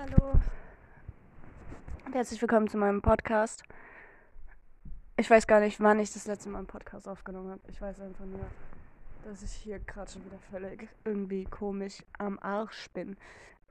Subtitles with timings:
[0.00, 0.32] Hallo.
[2.06, 3.64] Und herzlich willkommen zu meinem Podcast.
[5.18, 7.60] Ich weiß gar nicht, wann ich das letzte Mal einen Podcast aufgenommen habe.
[7.68, 8.40] Ich weiß einfach nur,
[9.24, 13.18] dass ich hier gerade schon wieder völlig irgendwie komisch am Arsch bin.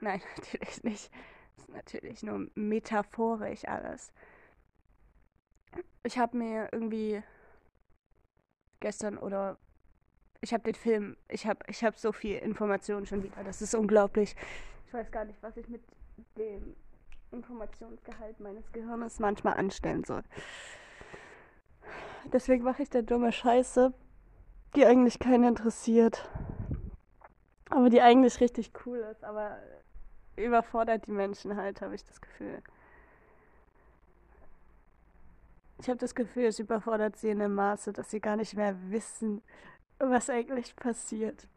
[0.01, 1.11] Nein, natürlich nicht.
[1.55, 4.13] Das ist natürlich nur metaphorisch alles.
[6.03, 7.23] Ich habe mir irgendwie
[8.81, 9.57] gestern oder
[10.41, 13.43] ich habe den Film, ich habe ich hab so viel Informationen schon wieder.
[13.43, 14.35] Das ist unglaublich.
[14.85, 15.81] Ich weiß gar nicht, was ich mit
[16.37, 16.75] dem
[17.31, 20.23] Informationsgehalt meines Gehirnes manchmal anstellen soll.
[22.31, 23.93] Deswegen mache ich da dumme Scheiße,
[24.75, 26.29] die eigentlich keinen interessiert.
[27.69, 29.59] Aber die eigentlich richtig cool ist, aber
[30.35, 32.61] überfordert die Menschen halt, habe ich das Gefühl.
[35.79, 38.75] Ich habe das Gefühl, es überfordert sie in einem Maße, dass sie gar nicht mehr
[38.89, 39.41] wissen,
[39.97, 41.47] was eigentlich passiert.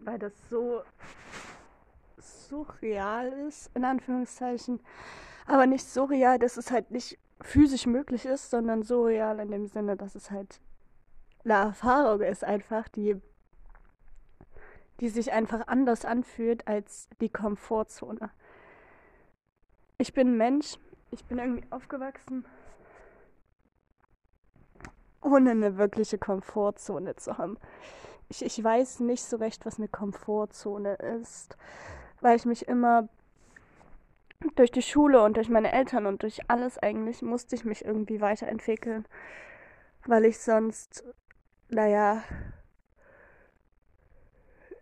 [0.00, 0.82] Weil das so
[2.22, 4.80] surreal ist, in Anführungszeichen.
[5.46, 9.50] Aber nicht so real, dass es halt nicht physisch möglich ist, sondern so real in
[9.50, 10.60] dem Sinne, dass es halt
[11.44, 13.20] eine Erfahrung ist einfach, die,
[15.00, 18.30] die sich einfach anders anfühlt als die Komfortzone.
[19.98, 20.78] Ich bin Mensch,
[21.10, 22.44] ich bin irgendwie aufgewachsen,
[25.20, 27.58] ohne eine wirkliche Komfortzone zu haben.
[28.28, 31.56] Ich, ich weiß nicht so recht, was eine Komfortzone ist,
[32.22, 33.08] weil ich mich immer
[34.54, 38.20] durch die Schule und durch meine Eltern und durch alles eigentlich musste ich mich irgendwie
[38.20, 39.06] weiterentwickeln,
[40.06, 41.04] weil ich sonst,
[41.68, 42.22] naja,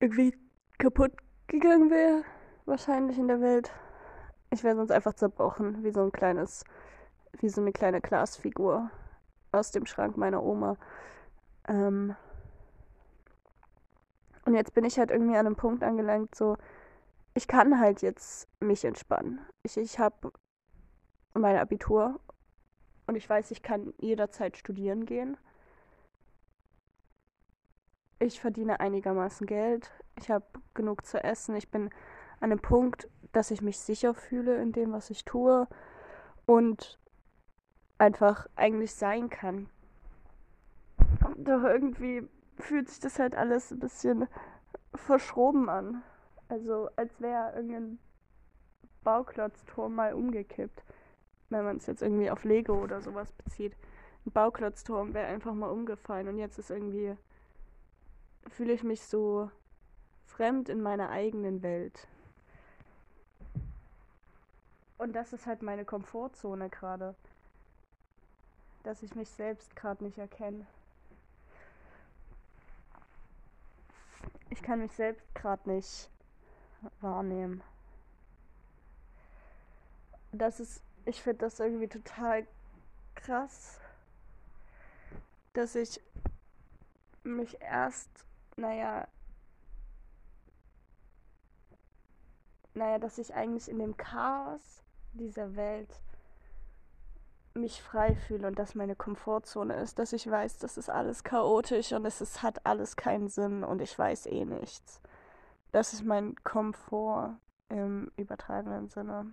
[0.00, 0.34] irgendwie
[0.78, 1.12] kaputt
[1.46, 2.24] gegangen wäre,
[2.64, 3.70] wahrscheinlich in der Welt.
[4.50, 6.64] Ich wäre sonst einfach zerbrochen, wie so ein kleines,
[7.40, 8.90] wie so eine kleine Glasfigur
[9.52, 10.76] aus dem Schrank meiner Oma.
[11.68, 12.16] Ähm
[14.46, 16.56] und jetzt bin ich halt irgendwie an einem Punkt angelangt, so,
[17.34, 19.40] ich kann halt jetzt mich entspannen.
[19.62, 20.32] Ich, ich habe
[21.34, 22.20] mein Abitur
[23.06, 25.36] und ich weiß, ich kann jederzeit studieren gehen.
[28.18, 29.90] Ich verdiene einigermaßen Geld.
[30.18, 31.56] Ich habe genug zu essen.
[31.56, 31.86] Ich bin
[32.40, 35.66] an einem Punkt, dass ich mich sicher fühle in dem, was ich tue
[36.46, 36.98] und
[37.98, 39.68] einfach eigentlich sein kann.
[41.36, 44.26] Doch irgendwie fühlt sich das halt alles ein bisschen
[44.94, 46.02] verschroben an.
[46.50, 47.98] Also als wäre irgendein
[49.04, 50.82] Bauklotzturm mal umgekippt.
[51.48, 53.74] Wenn man es jetzt irgendwie auf Lego oder sowas bezieht.
[54.26, 57.16] Ein Bauklotzturm wäre einfach mal umgefallen und jetzt ist irgendwie
[58.48, 59.50] fühle ich mich so
[60.26, 62.08] fremd in meiner eigenen Welt.
[64.98, 67.14] Und das ist halt meine Komfortzone gerade.
[68.82, 70.66] Dass ich mich selbst gerade nicht erkenne.
[74.50, 76.10] Ich kann mich selbst gerade nicht
[77.00, 77.62] wahrnehmen.
[80.32, 82.46] Das ist, ich finde das irgendwie total
[83.14, 83.80] krass,
[85.52, 86.00] dass ich
[87.22, 88.08] mich erst,
[88.56, 89.06] naja,
[92.74, 94.82] naja, dass ich eigentlich in dem Chaos
[95.12, 96.00] dieser Welt
[97.54, 101.92] mich frei fühle und dass meine Komfortzone ist, dass ich weiß, das ist alles chaotisch
[101.92, 105.00] und es ist, hat alles keinen Sinn und ich weiß eh nichts.
[105.72, 107.36] Das ist mein Komfort
[107.68, 109.32] im übertragenen Sinne.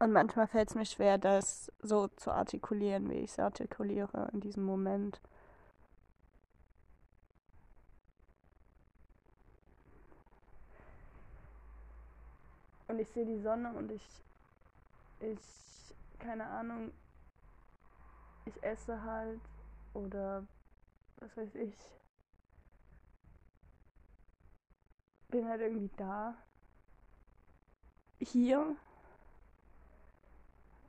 [0.00, 4.40] Und manchmal fällt es mir schwer, das so zu artikulieren, wie ich es artikuliere in
[4.40, 5.20] diesem Moment.
[12.86, 14.22] Und ich sehe die Sonne und ich,
[15.20, 16.92] ich, keine Ahnung,
[18.46, 19.40] ich esse halt
[19.92, 20.46] oder
[21.20, 21.76] was weiß ich,
[25.28, 26.34] bin halt irgendwie da.
[28.20, 28.76] Hier.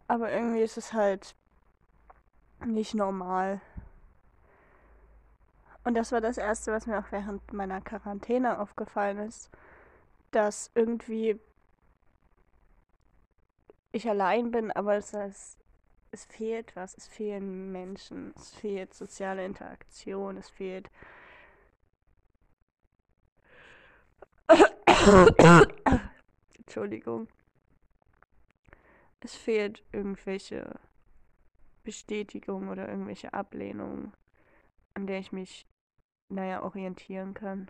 [0.08, 1.36] Aber irgendwie ist es halt
[2.66, 3.62] nicht normal.
[5.84, 9.50] Und das war das Erste, was mir auch während meiner Quarantäne aufgefallen ist,
[10.32, 11.40] dass irgendwie
[13.92, 15.59] ich allein bin, aber es ist
[16.12, 20.90] es fehlt was, es fehlen Menschen, es fehlt soziale Interaktion, es fehlt
[26.58, 27.28] Entschuldigung.
[29.22, 30.80] Es fehlt irgendwelche
[31.84, 34.14] Bestätigung oder irgendwelche Ablehnung,
[34.94, 35.68] an der ich mich,
[36.30, 37.70] naja, orientieren kann.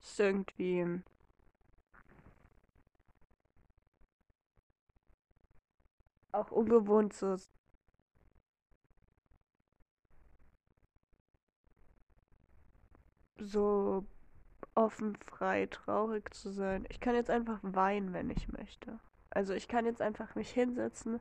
[0.00, 1.02] Es ist irgendwie
[6.34, 7.50] auch ungewohnt ist.
[13.44, 14.04] so
[14.74, 16.86] offen, frei, traurig zu sein.
[16.88, 18.98] Ich kann jetzt einfach weinen, wenn ich möchte.
[19.30, 21.20] Also ich kann jetzt einfach mich hinsetzen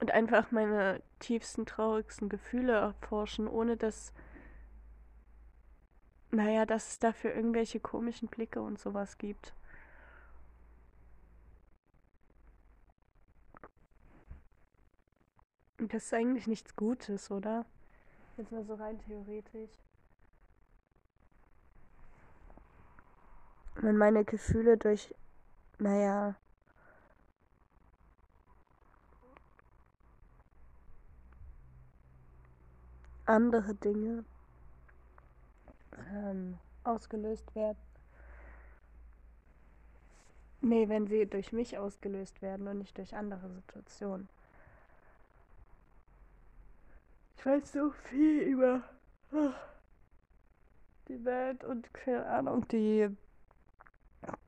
[0.00, 4.12] und einfach meine tiefsten, traurigsten Gefühle erforschen, ohne dass,
[6.30, 9.54] naja, dass es dafür irgendwelche komischen Blicke und sowas gibt.
[15.88, 17.64] Das ist eigentlich nichts Gutes, oder?
[18.36, 19.70] Jetzt mal so rein theoretisch.
[23.76, 25.14] Wenn meine Gefühle durch,
[25.78, 26.36] naja,
[33.24, 34.24] andere Dinge
[36.12, 37.78] ähm, ausgelöst werden.
[40.60, 44.28] Nee, wenn sie durch mich ausgelöst werden und nicht durch andere Situationen.
[47.40, 48.82] Ich weiß so viel über
[49.32, 49.54] ah,
[51.08, 53.08] die Welt und keine Ahnung, die,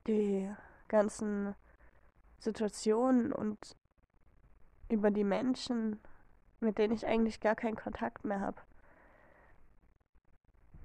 [0.06, 0.54] die
[0.88, 1.54] ganzen
[2.38, 3.78] Situationen und
[4.90, 6.00] über die Menschen,
[6.60, 8.60] mit denen ich eigentlich gar keinen Kontakt mehr habe.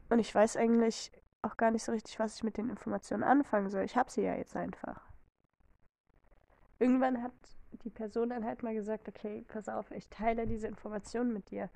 [0.07, 1.12] Und ich weiß eigentlich
[1.42, 3.83] auch gar nicht so richtig, was ich mit den Informationen anfangen soll.
[3.83, 5.01] Ich habe sie ja jetzt einfach.
[6.80, 7.33] Irgendwann hat
[7.83, 11.69] die Person dann halt mal gesagt, okay, pass auf, ich teile diese Informationen mit dir.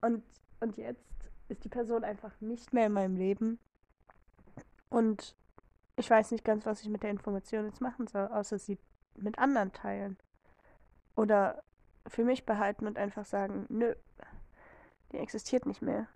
[0.00, 0.22] Und,
[0.60, 1.04] und jetzt
[1.48, 3.58] ist die Person einfach nicht mehr in meinem Leben.
[4.88, 5.36] Und
[5.96, 8.78] ich weiß nicht ganz, was ich mit der Information jetzt machen soll, außer sie
[9.16, 10.16] mit anderen teilen.
[11.16, 11.62] Oder
[12.06, 13.94] für mich behalten und einfach sagen, nö,
[15.12, 16.06] die existiert nicht mehr.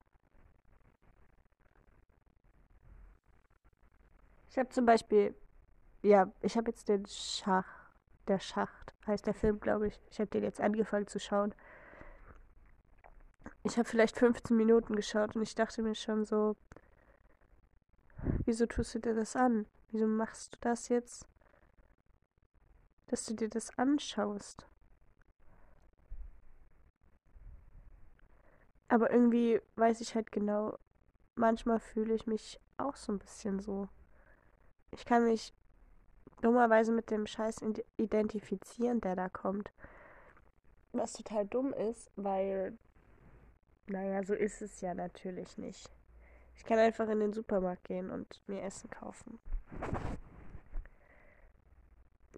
[4.51, 5.35] Ich habe zum Beispiel,
[6.03, 7.91] ja, ich habe jetzt den Schach,
[8.29, 10.01] der Schacht, heißt der Film, glaube ich.
[10.11, 11.55] Ich habe den jetzt angefangen zu schauen.
[13.65, 16.57] Ich habe vielleicht 15 Minuten geschaut und ich dachte mir schon so,
[18.45, 19.67] wieso tust du dir das an?
[19.91, 21.29] Wieso machst du das jetzt?
[23.07, 24.67] Dass du dir das anschaust.
[28.89, 30.79] Aber irgendwie weiß ich halt genau,
[31.35, 33.89] manchmal fühle ich mich auch so ein bisschen so.
[34.91, 35.55] Ich kann mich
[36.43, 37.63] dummerweise mit dem Scheiß
[37.97, 39.73] identifizieren, der da kommt.
[40.93, 42.77] Was total dumm ist, weil
[43.87, 45.91] naja, so ist es ja natürlich nicht.
[46.57, 49.39] Ich kann einfach in den Supermarkt gehen und mir Essen kaufen.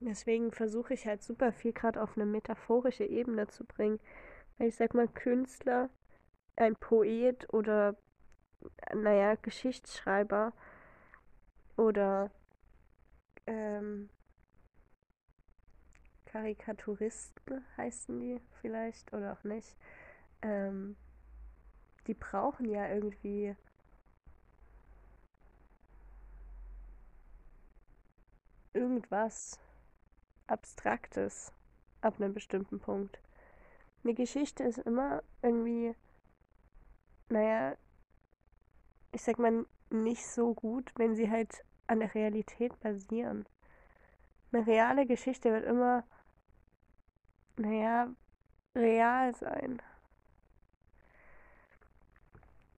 [0.00, 4.00] Deswegen versuche ich halt super viel gerade auf eine metaphorische Ebene zu bringen.
[4.58, 5.90] Weil ich sag mal, Künstler,
[6.56, 7.96] ein Poet oder,
[8.94, 10.52] naja, Geschichtsschreiber
[11.76, 12.30] oder
[13.46, 14.08] ähm,
[16.26, 19.76] Karikaturisten heißen die vielleicht oder auch nicht.
[20.42, 20.96] Ähm,
[22.06, 23.56] die brauchen ja irgendwie
[28.72, 29.58] irgendwas
[30.46, 31.52] Abstraktes
[32.00, 33.18] ab einem bestimmten Punkt.
[34.02, 35.94] Eine Geschichte ist immer irgendwie,
[37.28, 37.76] naja,
[39.12, 43.46] ich sag mal, nicht so gut, wenn sie halt an der Realität basieren.
[44.52, 46.04] Eine reale Geschichte wird immer,
[47.56, 48.08] naja,
[48.74, 49.80] real sein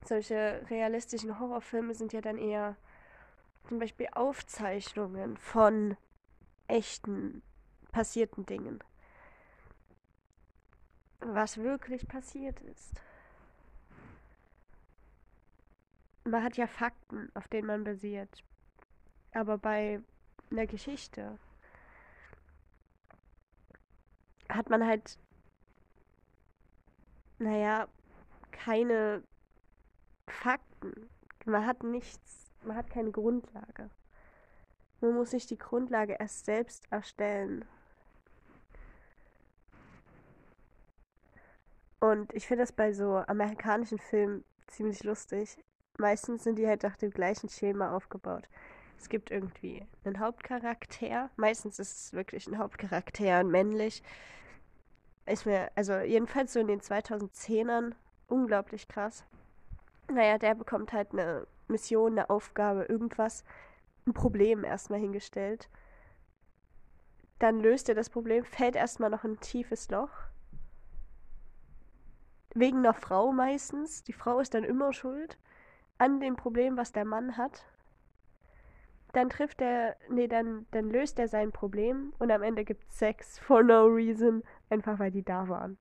[0.08, 2.76] solche realistischen Horrorfilme sind ja dann eher
[3.68, 5.96] zum Beispiel Aufzeichnungen von
[6.68, 7.42] echten
[7.92, 8.82] passierten Dingen.
[11.20, 13.00] Was wirklich passiert ist.
[16.24, 18.44] Man hat ja Fakten, auf denen man basiert.
[19.32, 20.00] Aber bei
[20.50, 21.38] einer Geschichte
[24.48, 25.18] hat man halt,
[27.38, 27.88] naja,
[28.50, 29.22] keine
[30.28, 31.08] Fakten.
[31.44, 33.90] Man hat nichts, man hat keine Grundlage.
[35.00, 37.64] Man muss sich die Grundlage erst selbst erstellen.
[42.00, 45.58] Und ich finde das bei so amerikanischen Filmen ziemlich lustig.
[45.98, 48.48] Meistens sind die halt nach dem gleichen Schema aufgebaut.
[48.98, 51.30] Es gibt irgendwie einen Hauptcharakter.
[51.36, 54.02] Meistens ist es wirklich ein Hauptcharakter, männlich.
[55.26, 57.94] Ist mir, also jedenfalls so in den 2010ern,
[58.28, 59.24] unglaublich krass
[60.10, 63.44] naja, der bekommt halt eine Mission, eine Aufgabe, irgendwas,
[64.06, 65.68] ein Problem erstmal hingestellt.
[67.38, 70.10] Dann löst er das Problem, fällt erstmal noch in ein tiefes Loch.
[72.54, 74.02] Wegen einer Frau meistens.
[74.04, 75.38] Die Frau ist dann immer schuld
[75.98, 77.66] an dem Problem, was der Mann hat.
[79.12, 82.98] Dann trifft er, nee, dann, dann löst er sein Problem und am Ende gibt es
[82.98, 85.78] Sex for no reason, einfach weil die da waren.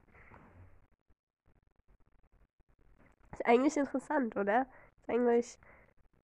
[3.35, 4.65] Ist eigentlich interessant, oder?
[5.01, 5.59] Ist eigentlich,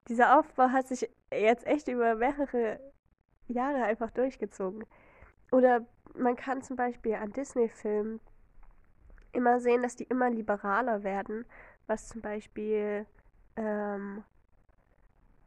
[0.07, 2.79] dieser Aufbau hat sich jetzt echt über mehrere
[3.49, 4.85] Jahre einfach durchgezogen.
[5.51, 8.21] Oder man kann zum Beispiel an Disney-Filmen
[9.33, 11.43] immer sehen, dass die immer liberaler werden,
[11.87, 13.05] was zum Beispiel,
[13.57, 14.23] ähm,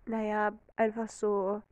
[0.04, 1.62] naja, einfach so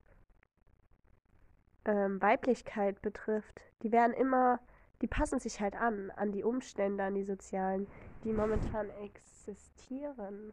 [1.84, 3.60] ähm, Weiblichkeit betrifft.
[3.82, 4.58] Die werden immer,
[5.02, 7.86] die passen sich halt an, an die Umstände, an die sozialen,
[8.24, 10.52] die momentan existieren.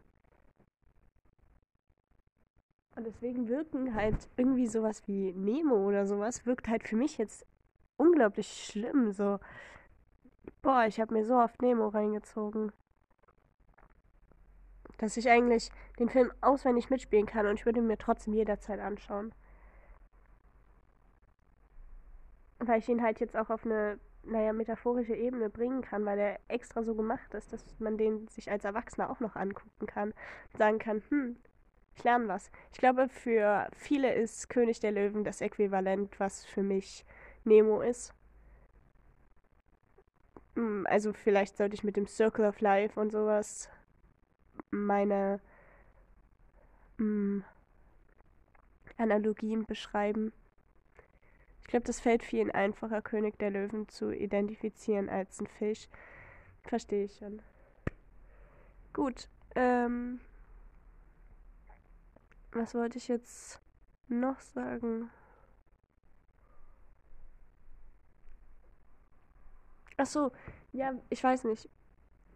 [2.96, 7.46] Und deswegen wirken halt irgendwie sowas wie Nemo oder sowas, wirkt halt für mich jetzt
[7.98, 9.12] unglaublich schlimm.
[9.12, 9.40] So,
[10.62, 12.72] boah, ich habe mir so oft Nemo reingezogen.
[14.98, 18.80] Dass ich eigentlich den Film auswendig mitspielen kann und ich würde ihn mir trotzdem jederzeit
[18.80, 19.34] anschauen.
[22.60, 26.40] Weil ich ihn halt jetzt auch auf eine, naja, metaphorische Ebene bringen kann, weil er
[26.48, 30.14] extra so gemacht ist, dass man den sich als Erwachsener auch noch angucken kann.
[30.52, 31.38] Und sagen kann, hm,
[31.96, 32.52] ich lerne was.
[32.72, 37.06] Ich glaube, für viele ist König der Löwen das Äquivalent, was für mich
[37.44, 38.14] Nemo ist.
[40.56, 43.70] Hm, also vielleicht sollte ich mit dem Circle of Life und sowas
[44.72, 45.40] meine
[46.98, 47.44] mh, hm,
[48.98, 50.34] Analogien beschreiben.
[51.70, 55.88] Ich glaube, das fällt vielen einfacher, König der Löwen zu identifizieren als ein Fisch.
[56.64, 57.44] Verstehe ich schon.
[58.92, 59.30] Gut.
[59.54, 60.20] Ähm,
[62.52, 63.62] was wollte ich jetzt
[64.08, 65.12] noch sagen?
[69.98, 70.32] Ach so,
[70.74, 71.70] ja, ich weiß nicht.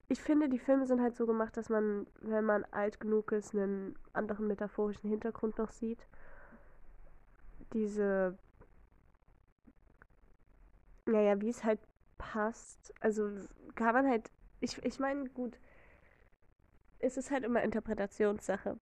[0.10, 3.56] Ich finde, die Filme sind halt so gemacht, dass man, wenn man alt genug ist,
[3.56, 6.06] einen anderen metaphorischen Hintergrund noch sieht.
[7.74, 8.38] Diese,
[11.06, 11.80] naja, wie es halt
[12.18, 12.94] passt.
[13.00, 13.30] Also
[13.76, 14.30] kann man halt,
[14.60, 15.58] ich, ich meine, gut,
[17.00, 18.78] es ist halt immer Interpretationssache.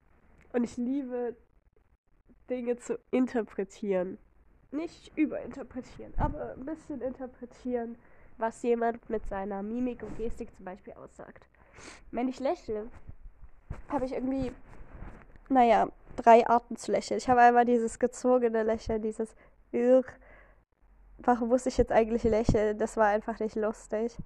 [0.54, 1.36] Und ich liebe
[2.50, 4.18] Dinge zu interpretieren.
[4.72, 7.98] Nicht überinterpretieren, aber ein bisschen interpretieren,
[8.38, 11.48] was jemand mit seiner Mimik und Gestik zum Beispiel aussagt.
[12.12, 12.90] Wenn ich lächle,
[13.90, 14.52] habe ich irgendwie,
[15.50, 17.18] naja, drei Arten zu lächeln.
[17.18, 19.36] Ich habe einmal dieses gezogene Lächeln, dieses
[19.72, 20.04] Irr.
[21.24, 22.78] Warum muss ich jetzt eigentlich lächeln?
[22.78, 24.18] Das war einfach nicht lustig.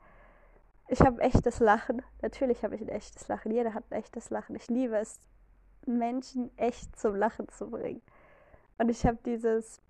[0.87, 2.01] Ich habe ein echtes Lachen.
[2.21, 3.51] Natürlich habe ich ein echtes Lachen.
[3.51, 4.55] Jeder hat ein echtes Lachen.
[4.55, 5.19] Ich liebe es,
[5.85, 8.01] Menschen echt zum Lachen zu bringen.
[8.77, 9.81] Und ich habe dieses,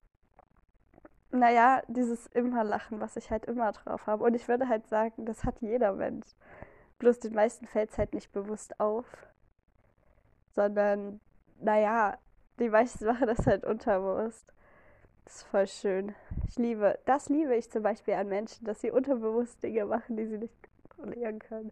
[1.32, 4.24] naja, dieses immer Lachen, was ich halt immer drauf habe.
[4.24, 6.28] Und ich würde halt sagen, das hat jeder Mensch.
[7.00, 9.06] Bloß den meisten fällt es halt nicht bewusst auf.
[10.54, 11.20] Sondern,
[11.60, 12.18] naja,
[12.60, 14.52] die meisten machen das halt unterbewusst.
[15.26, 16.16] Das ist voll schön.
[16.48, 20.28] Ich liebe, das liebe ich zum Beispiel an Menschen, dass sie unterbewusst Dinge machen, die
[20.28, 20.54] sie nicht
[20.90, 21.72] kontrollieren können.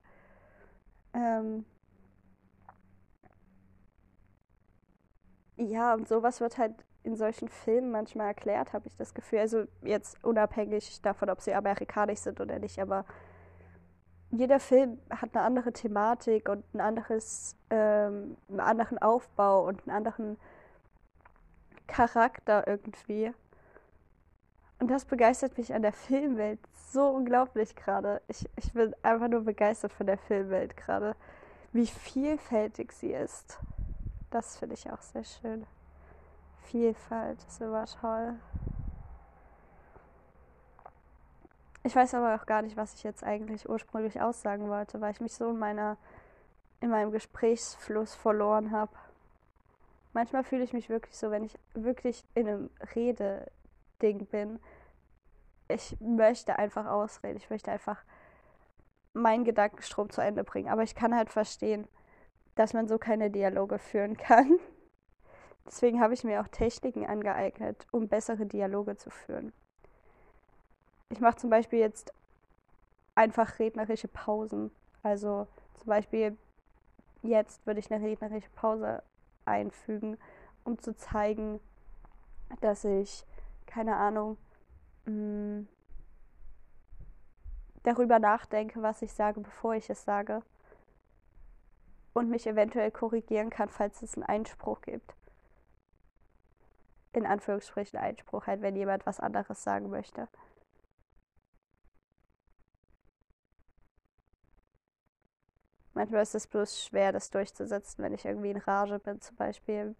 [1.13, 1.65] Ähm,
[5.57, 9.39] Ja, und sowas wird halt in solchen Filmen manchmal erklärt, habe ich das Gefühl.
[9.39, 13.05] Also jetzt unabhängig davon, ob sie amerikanisch sind oder nicht, aber
[14.31, 19.95] jeder Film hat eine andere Thematik und ein anderes, ähm, einen anderen Aufbau und einen
[19.95, 20.37] anderen
[21.93, 23.31] Charakter irgendwie.
[24.79, 26.59] Und das begeistert mich an der Filmwelt
[26.91, 28.21] so unglaublich gerade.
[28.27, 31.15] Ich, ich bin einfach nur begeistert von der Filmwelt gerade.
[31.71, 33.59] Wie vielfältig sie ist.
[34.31, 35.65] Das finde ich auch sehr schön.
[36.63, 38.35] Vielfalt ist immer toll.
[41.83, 45.21] Ich weiß aber auch gar nicht, was ich jetzt eigentlich ursprünglich aussagen wollte, weil ich
[45.21, 45.97] mich so in meiner
[46.79, 48.91] in meinem Gesprächsfluss verloren habe.
[50.13, 54.59] Manchmal fühle ich mich wirklich so, wenn ich wirklich in einem Rededing bin.
[55.67, 57.37] Ich möchte einfach ausreden.
[57.37, 58.03] Ich möchte einfach
[59.13, 60.69] meinen Gedankenstrom zu Ende bringen.
[60.69, 61.87] Aber ich kann halt verstehen,
[62.55, 64.59] dass man so keine Dialoge führen kann.
[65.65, 69.51] Deswegen habe ich mir auch Techniken angeeignet, um bessere Dialoge zu führen.
[71.09, 72.13] Ich mache zum Beispiel jetzt
[73.15, 74.71] einfach rednerische Pausen.
[75.01, 76.37] Also zum Beispiel
[77.21, 79.01] jetzt würde ich eine rednerische Pause
[79.45, 80.17] einfügen,
[80.63, 81.59] um zu zeigen,
[82.61, 83.25] dass ich,
[83.65, 84.37] keine Ahnung,
[85.05, 85.67] mm,
[87.83, 90.41] darüber nachdenke, was ich sage, bevor ich es sage
[92.13, 95.13] und mich eventuell korrigieren kann, falls es einen Einspruch gibt.
[97.13, 100.27] In Anführungsstrichen Einspruch, halt, wenn jemand was anderes sagen möchte.
[105.93, 109.95] Manchmal ist es bloß schwer, das durchzusetzen, wenn ich irgendwie in Rage bin, zum Beispiel.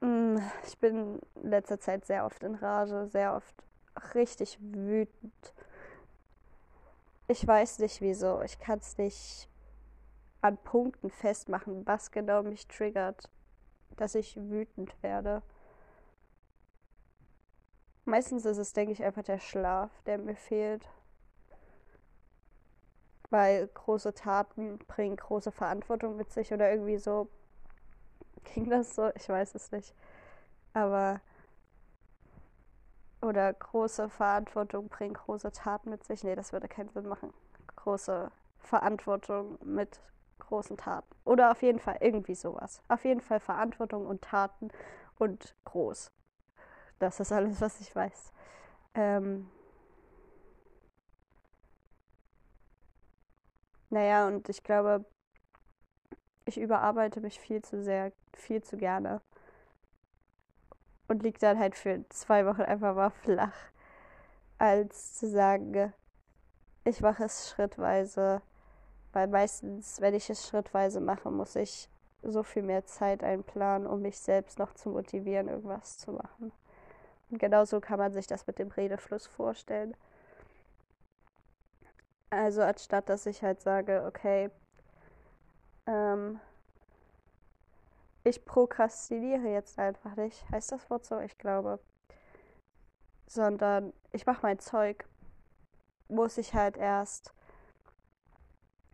[0.00, 3.54] Hm, ich bin in letzter Zeit sehr oft in Rage, sehr oft
[4.14, 5.54] richtig wütend.
[7.26, 8.40] ich weiß nicht wieso.
[8.42, 9.48] Ich kann es nicht
[10.40, 13.28] an Punkten festmachen, was genau mich triggert,
[13.96, 15.42] dass ich wütend werde.
[18.04, 20.88] Meistens ist es, denke ich, einfach der Schlaf, der mir fehlt.
[23.30, 27.28] Weil große Taten bringen große Verantwortung mit sich oder irgendwie so.
[28.54, 29.10] Ging das so?
[29.14, 29.94] Ich weiß es nicht.
[30.72, 31.20] Aber.
[33.20, 36.22] Oder große Verantwortung bringen große Taten mit sich.
[36.22, 37.34] Nee, das würde keinen Sinn machen.
[37.76, 38.30] Große
[38.60, 40.00] Verantwortung mit
[40.38, 41.14] großen Taten.
[41.24, 42.80] Oder auf jeden Fall irgendwie sowas.
[42.88, 44.70] Auf jeden Fall Verantwortung und Taten
[45.18, 46.12] und groß.
[46.98, 48.32] Das ist alles, was ich weiß.
[48.94, 49.50] Ähm
[53.90, 55.04] naja, und ich glaube,
[56.44, 59.20] ich überarbeite mich viel zu sehr, viel zu gerne.
[61.08, 63.54] Und liege dann halt für zwei Wochen einfach mal flach.
[64.58, 65.92] Als zu sagen,
[66.84, 68.42] ich mache es schrittweise.
[69.12, 71.88] Weil meistens, wenn ich es schrittweise mache, muss ich
[72.22, 76.52] so viel mehr Zeit einplanen, um mich selbst noch zu motivieren, irgendwas zu machen.
[77.30, 79.94] Und genauso kann man sich das mit dem Redefluss vorstellen.
[82.30, 84.50] Also anstatt dass ich halt sage, okay,
[85.86, 86.40] ähm,
[88.24, 91.18] ich prokrastiniere jetzt einfach nicht, heißt das Wort so?
[91.20, 91.78] Ich glaube.
[93.26, 95.06] Sondern ich mache mein Zeug,
[96.08, 97.34] muss ich halt erst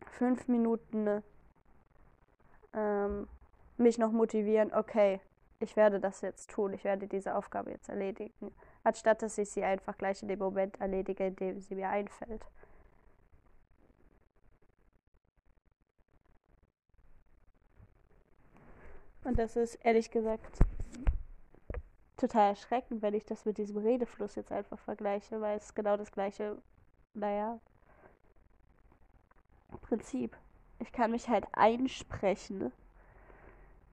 [0.06, 1.22] fünf Minuten
[2.72, 3.28] ähm,
[3.76, 5.20] mich noch motivieren, okay,
[5.60, 9.64] ich werde das jetzt tun, ich werde diese Aufgabe jetzt erledigen, anstatt dass ich sie
[9.64, 12.44] einfach gleich in dem Moment erledige, in dem sie mir einfällt.
[19.24, 20.58] Und das ist ehrlich gesagt
[22.16, 26.12] total erschreckend, wenn ich das mit diesem Redefluss jetzt einfach vergleiche, weil es genau das
[26.12, 26.56] gleiche,
[27.14, 27.58] naja,
[29.82, 30.36] Prinzip.
[30.78, 32.72] Ich kann mich halt einsprechen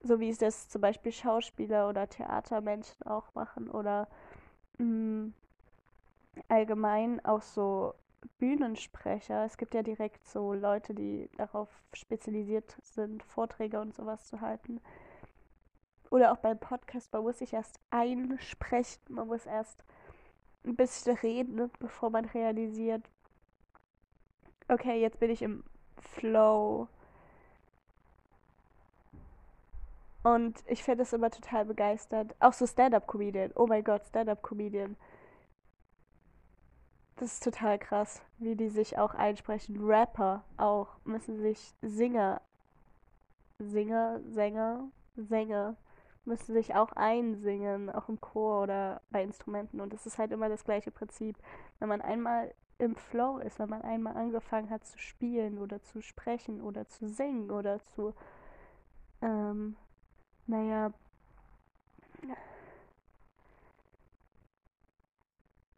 [0.04, 4.08] so wie es das zum Beispiel Schauspieler oder Theatermenschen auch machen oder
[4.78, 5.34] mh, mm,
[6.48, 7.94] allgemein auch so
[8.39, 9.46] Bühnensprecher.
[9.46, 14.80] Es gibt ja direkt so Leute, die darauf spezialisiert sind, Vorträge und sowas zu halten.
[16.12, 19.84] Oder auch beim Podcast, man muss sich erst einsprechen, man muss erst
[20.63, 23.04] ein bisschen reden, bevor man realisiert,
[24.67, 25.63] okay, jetzt bin ich im
[25.97, 26.88] Flow
[30.24, 32.36] Und ich finde es immer total begeistert.
[32.39, 33.52] Auch so Stand-up-Comedian.
[33.56, 34.95] Oh mein Gott, Stand-up-Comedian.
[37.15, 39.84] Das ist total krass, wie die sich auch einsprechen.
[39.84, 42.41] Rapper auch müssen sich Singer,
[43.60, 45.76] Singer, Sänger, Sänger
[46.26, 49.82] müssen sich auch einsingen, auch im Chor oder bei Instrumenten.
[49.82, 51.38] Und es ist halt immer das gleiche Prinzip.
[51.80, 56.02] Wenn man einmal im Flow ist, wenn man einmal angefangen hat zu spielen oder zu
[56.02, 58.14] sprechen oder zu singen oder zu
[59.22, 59.76] ähm,
[60.48, 60.92] naja,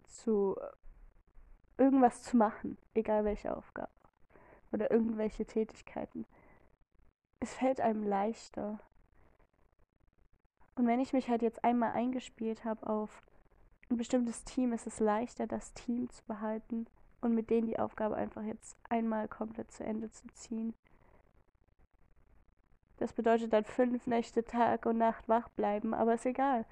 [0.08, 0.56] zu
[1.78, 3.92] irgendwas zu machen, egal welche Aufgabe
[4.72, 6.26] oder irgendwelche Tätigkeiten.
[7.40, 8.80] Es fällt einem leichter.
[10.76, 13.22] Und wenn ich mich halt jetzt einmal eingespielt habe auf
[13.90, 16.88] ein bestimmtes Team, ist es leichter, das Team zu behalten
[17.22, 20.74] und mit denen die Aufgabe einfach jetzt einmal komplett zu Ende zu ziehen.
[22.98, 26.66] Das bedeutet dann fünf Nächte Tag und Nacht wach bleiben, aber ist egal.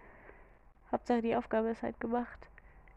[0.91, 2.47] Hauptsache die Aufgabe ist halt gemacht.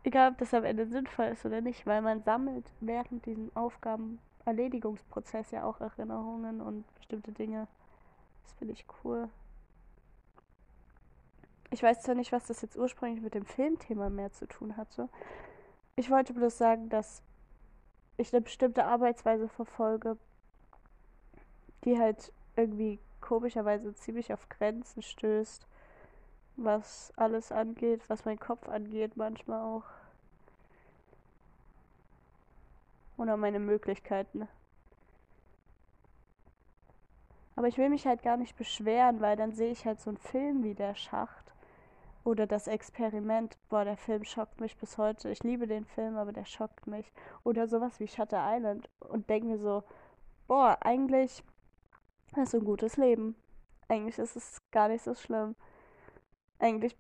[0.05, 5.51] Egal, ob das am Ende sinnvoll ist oder nicht, weil man sammelt während diesem Aufgabenerledigungsprozess
[5.51, 7.67] ja auch Erinnerungen und bestimmte Dinge.
[8.43, 9.29] Das finde ich cool.
[11.75, 15.09] Ich weiß zwar nicht, was das jetzt ursprünglich mit dem Filmthema mehr zu tun hatte.
[15.97, 17.21] Ich wollte bloß sagen, dass
[18.17, 20.17] ich eine bestimmte Arbeitsweise verfolge,
[21.85, 25.67] die halt irgendwie komischerweise ziemlich auf Grenzen stößt,
[26.55, 29.85] was alles angeht, was mein Kopf angeht, manchmal auch.
[33.17, 34.47] Oder meine Möglichkeiten.
[37.57, 40.19] Aber ich will mich halt gar nicht beschweren, weil dann sehe ich halt so einen
[40.19, 41.54] Film wie der Schacht
[42.25, 43.57] oder das Experiment.
[43.69, 45.31] Boah, der Film schockt mich bis heute.
[45.31, 47.13] Ich liebe den Film, aber der schockt mich.
[47.45, 49.85] Oder sowas wie Shutter Island und denke mir so,
[50.47, 51.45] boah, eigentlich
[52.37, 53.37] ist ein gutes Leben.
[53.89, 55.55] Eigentlich ist es gar nicht so schlimm.
[56.59, 56.97] Eigentlich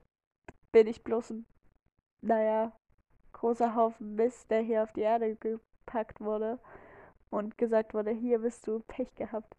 [0.73, 1.47] bin ich bloß ein,
[2.21, 2.73] naja,
[3.33, 6.59] großer Haufen Mist, der hier auf die Erde gepackt wurde
[7.31, 9.57] und gesagt wurde, hier bist du Pech gehabt.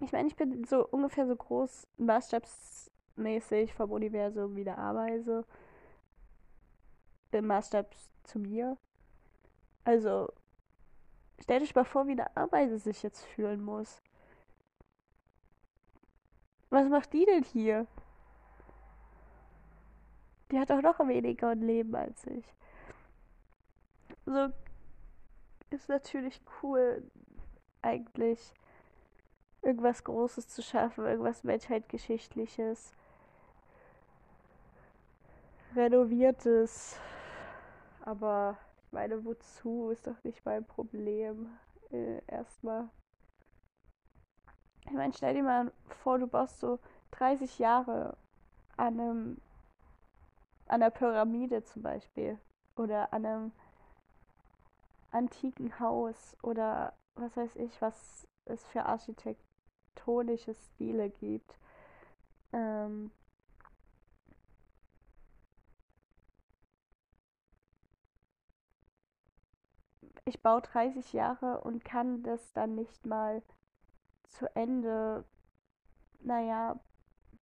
[0.00, 5.44] Ich meine, ich bin so ungefähr so groß, maßstabsmäßig vom Universum wie der Ameise.
[7.32, 8.76] im Maßstab zu mir.
[9.84, 10.32] Also,
[11.40, 14.02] stell dich mal vor, wie eine Ameise sich jetzt fühlen muss.
[16.70, 17.86] Was macht die denn hier?
[20.50, 22.44] Die hat doch noch weniger Leben als ich.
[24.26, 24.48] So
[25.70, 27.08] ist natürlich cool,
[27.82, 28.54] eigentlich
[29.62, 32.94] irgendwas Großes zu schaffen, irgendwas Menschheitgeschichtliches,
[35.74, 36.98] Renoviertes.
[38.02, 41.48] Aber ich meine, wozu ist doch nicht mein Problem.
[41.90, 42.88] Äh, erstmal.
[44.86, 46.78] Ich meine, stell dir mal vor, du baust so
[47.12, 48.16] 30 Jahre
[48.76, 49.40] an einem
[50.66, 52.38] an der Pyramide zum Beispiel
[52.76, 53.52] oder an einem
[55.10, 58.86] antiken Haus oder was weiß ich, was es für
[60.00, 61.58] architektonische Stile gibt.
[62.52, 63.10] Ähm
[70.24, 73.42] ich baue 30 Jahre und kann das dann nicht mal
[74.28, 75.24] zu Ende,
[76.20, 76.78] naja,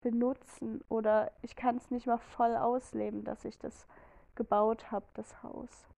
[0.01, 3.87] benutzen oder ich kann es nicht mal voll ausleben, dass ich das
[4.37, 5.89] gebaut habe, das Haus.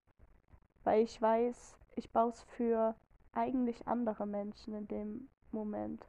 [0.83, 2.95] Weil ich weiß, ich baue es für
[3.33, 6.03] eigentlich andere Menschen in dem Moment.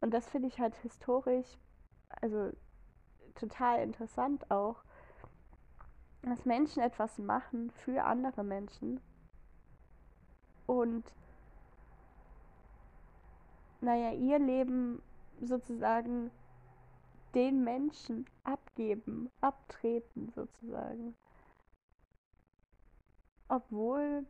[0.00, 1.58] Und das finde ich halt historisch,
[2.08, 2.50] also
[3.34, 4.82] total interessant auch,
[6.22, 9.00] dass Menschen etwas machen für andere Menschen
[10.66, 11.04] und
[13.80, 15.02] naja, ihr Leben
[15.40, 16.30] sozusagen
[17.34, 21.16] den Menschen abgeben, abtreten sozusagen.
[23.48, 24.26] Obwohl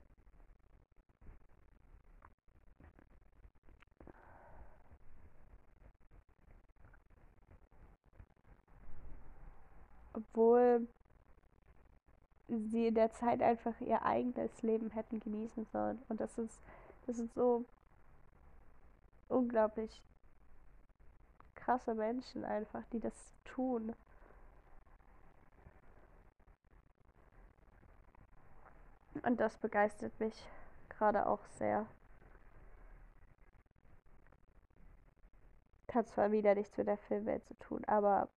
[10.12, 10.87] obwohl
[12.49, 16.03] sie in der Zeit einfach ihr eigenes Leben hätten genießen sollen.
[16.09, 16.61] Und das ist,
[17.07, 17.64] das ist so
[19.29, 20.03] unglaublich
[21.55, 23.94] krasse Menschen einfach, die das tun.
[29.23, 30.35] Und das begeistert mich
[30.88, 31.87] gerade auch sehr.
[35.92, 38.29] Hat zwar wieder nichts mit der Filmwelt zu tun, aber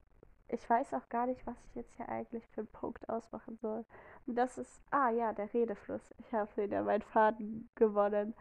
[0.47, 3.85] ich weiß auch gar nicht, was ich jetzt hier eigentlich für einen Punkt ausmachen soll.
[4.27, 6.13] Und das ist, ah ja, der Redefluss.
[6.19, 8.35] Ich habe wieder meinen Faden gewonnen.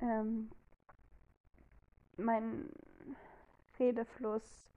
[0.00, 0.50] Ähm,
[2.16, 2.70] mein
[3.78, 4.70] Redefluss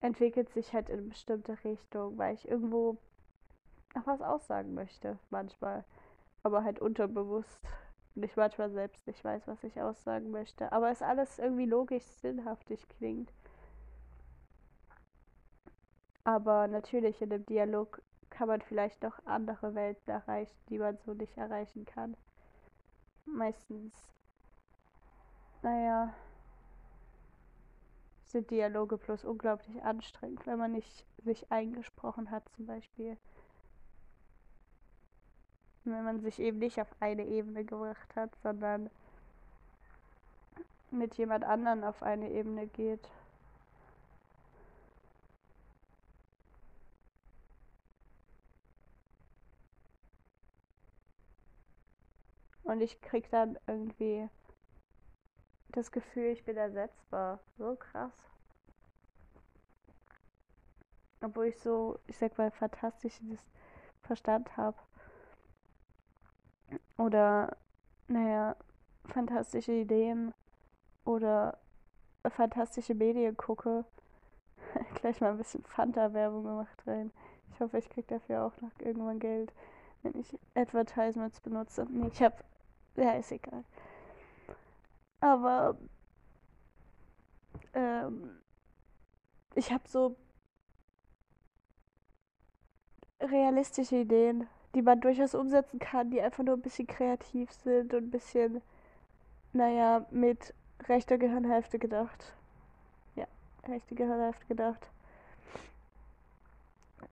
[0.00, 2.98] entwickelt sich halt in eine bestimmte Richtung, weil ich irgendwo
[3.94, 5.84] noch was aussagen möchte, manchmal.
[6.42, 7.60] Aber halt unterbewusst.
[8.14, 10.70] Und ich manchmal selbst nicht weiß, was ich aussagen möchte.
[10.72, 13.32] Aber es alles irgendwie logisch sinnhaftig klingt.
[16.24, 21.14] Aber natürlich in dem Dialog kann man vielleicht noch andere Welten erreichen, die man so
[21.14, 22.16] nicht erreichen kann.
[23.24, 23.92] Meistens,
[25.62, 26.14] naja,
[28.32, 33.16] sind Dialoge bloß unglaublich anstrengend, wenn man nicht sich eingesprochen hat zum Beispiel.
[35.84, 38.88] Wenn man sich eben nicht auf eine Ebene gebracht hat, sondern
[40.90, 43.08] mit jemand anderen auf eine Ebene geht.
[52.64, 54.28] Und ich krieg dann irgendwie
[55.70, 57.40] das Gefühl, ich bin ersetzbar.
[57.58, 58.12] So krass.
[61.22, 63.40] Obwohl ich so, ich sag mal, fantastisches
[64.02, 64.76] Verstand habe.
[66.98, 67.56] Oder,
[68.08, 68.56] naja,
[69.06, 70.34] fantastische Ideen
[71.04, 71.58] oder
[72.30, 73.84] fantastische Medien gucke.
[74.94, 77.10] Gleich mal ein bisschen Fanta-Werbung gemacht rein.
[77.52, 79.52] Ich hoffe, ich krieg dafür auch noch irgendwann Geld,
[80.02, 81.86] wenn ich Advertisements benutze.
[81.90, 82.44] Nee, ich hab.
[82.96, 83.64] Ja, ist egal.
[85.20, 85.76] Aber
[87.74, 88.40] ähm,
[89.54, 90.16] ich habe so
[93.20, 98.04] realistische Ideen, die man durchaus umsetzen kann, die einfach nur ein bisschen kreativ sind und
[98.04, 98.62] ein bisschen,
[99.52, 100.54] naja, mit
[100.88, 102.34] rechter Gehirnhälfte gedacht.
[103.14, 103.26] Ja,
[103.68, 104.86] rechte Gehirnhälfte gedacht.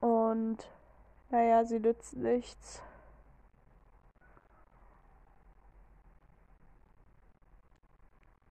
[0.01, 0.59] Und,
[1.31, 2.83] naja, sie nützen nichts.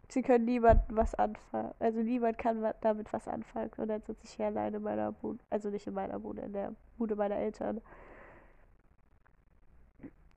[0.10, 1.74] Sie können niemandem was anfangen.
[1.80, 3.72] Also niemand kann damit was anfangen.
[3.78, 5.40] Und dann sitze ich hier alleine in meiner Bude.
[5.50, 7.82] Also nicht in meiner Bude, in der Bude meiner Eltern.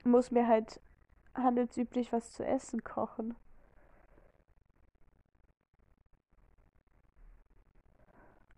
[0.03, 0.79] Muss mir halt
[1.35, 3.35] handelsüblich was zu essen kochen.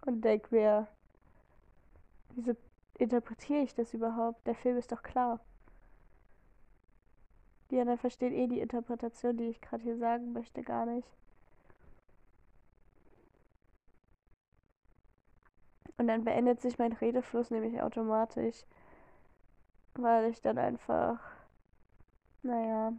[0.06, 0.88] Und denk mir,
[2.36, 2.54] Wieso
[2.98, 4.46] interpretiere ich das überhaupt?
[4.46, 5.40] Der Film ist doch klar.
[7.76, 11.10] Die anderen verstehen eh die Interpretation, die ich gerade hier sagen möchte, gar nicht.
[15.98, 18.64] Und dann beendet sich mein Redefluss nämlich automatisch,
[19.96, 21.20] weil ich dann einfach,
[22.44, 22.94] naja,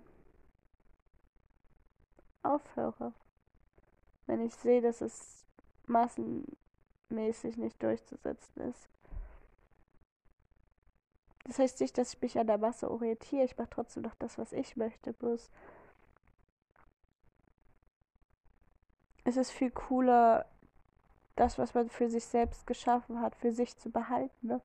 [2.43, 3.15] aufhöre.
[4.27, 5.47] Wenn ich sehe, dass es
[5.87, 8.91] massenmäßig nicht durchzusetzen ist.
[11.47, 13.45] Das heißt nicht, dass ich mich an der Masse orientiere.
[13.45, 15.13] Ich mache trotzdem noch das, was ich möchte.
[15.13, 15.51] Bloß
[19.25, 20.47] es ist viel cooler,
[21.37, 24.47] das, was man für sich selbst geschaffen hat, für sich zu behalten.
[24.49, 24.61] Ne?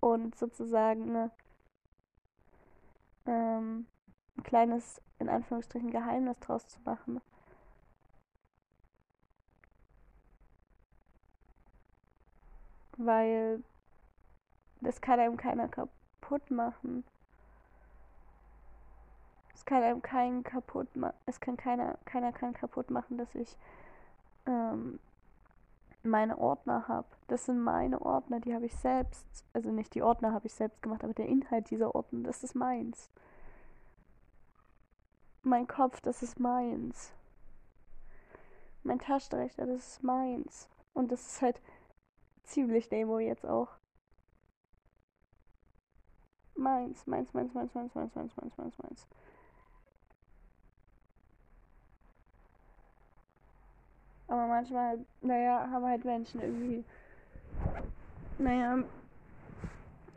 [0.00, 1.30] Und sozusagen ne,
[3.26, 3.86] ähm,
[4.36, 7.20] ein kleines, in Anführungsstrichen, Geheimnis draus zu machen.
[12.96, 13.62] Weil
[14.80, 17.04] das kann einem keiner kaputt machen.
[19.54, 21.16] Es kann einem keinen kaputt machen.
[21.26, 23.56] Es kann keiner, keiner kann kaputt machen, dass ich
[24.46, 24.98] ähm,
[26.02, 27.08] meine Ordner habe.
[27.28, 30.82] Das sind meine Ordner, die habe ich selbst, also nicht die Ordner habe ich selbst
[30.82, 33.10] gemacht, aber der Inhalt dieser Ordner, das ist meins.
[35.42, 37.12] Mein Kopf, das ist meins.
[38.82, 40.68] Mein Taschenrechner, das ist meins.
[40.94, 41.60] Und das ist halt
[42.44, 43.68] ziemlich Nemo jetzt auch.
[46.60, 49.06] Meins, meins, meins, meins, meins, meins, meins, meins, meins, meins.
[54.28, 56.84] Aber manchmal, naja, haben halt Menschen irgendwie,
[58.38, 58.84] naja,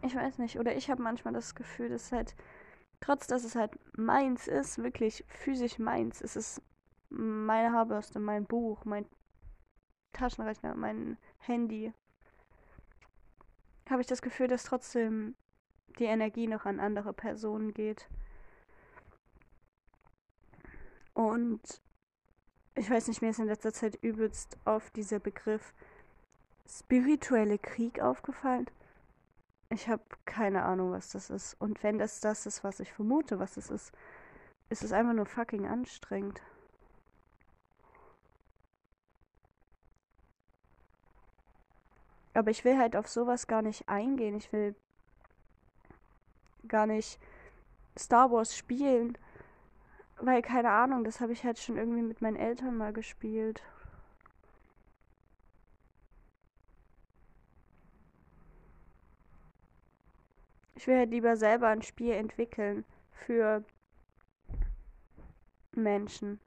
[0.01, 2.35] ich weiß nicht, oder ich habe manchmal das Gefühl, dass halt,
[2.99, 6.61] trotz dass es halt meins ist, wirklich physisch meins, es ist
[7.09, 9.05] meine Haarbürste, mein Buch, mein
[10.11, 11.93] Taschenrechner, mein Handy,
[13.89, 15.35] habe ich das Gefühl, dass trotzdem
[15.93, 18.07] die Energie noch an andere Personen geht.
[21.13, 21.81] Und
[22.75, 25.73] ich weiß nicht, mir ist in letzter Zeit übelst auf dieser Begriff
[26.67, 28.67] spirituelle Krieg aufgefallen.
[29.69, 31.55] Ich habe keine Ahnung, was das ist.
[31.59, 33.91] Und wenn das das ist, was ich vermute, was es ist,
[34.69, 36.41] ist es einfach nur fucking anstrengend.
[42.33, 44.35] Aber ich will halt auf sowas gar nicht eingehen.
[44.35, 44.75] Ich will
[46.73, 47.19] gar nicht
[47.97, 49.17] Star Wars spielen.
[50.19, 53.61] Weil, keine Ahnung, das habe ich halt schon irgendwie mit meinen Eltern mal gespielt.
[60.75, 63.63] Ich will halt lieber selber ein Spiel entwickeln für
[65.75, 66.39] Menschen.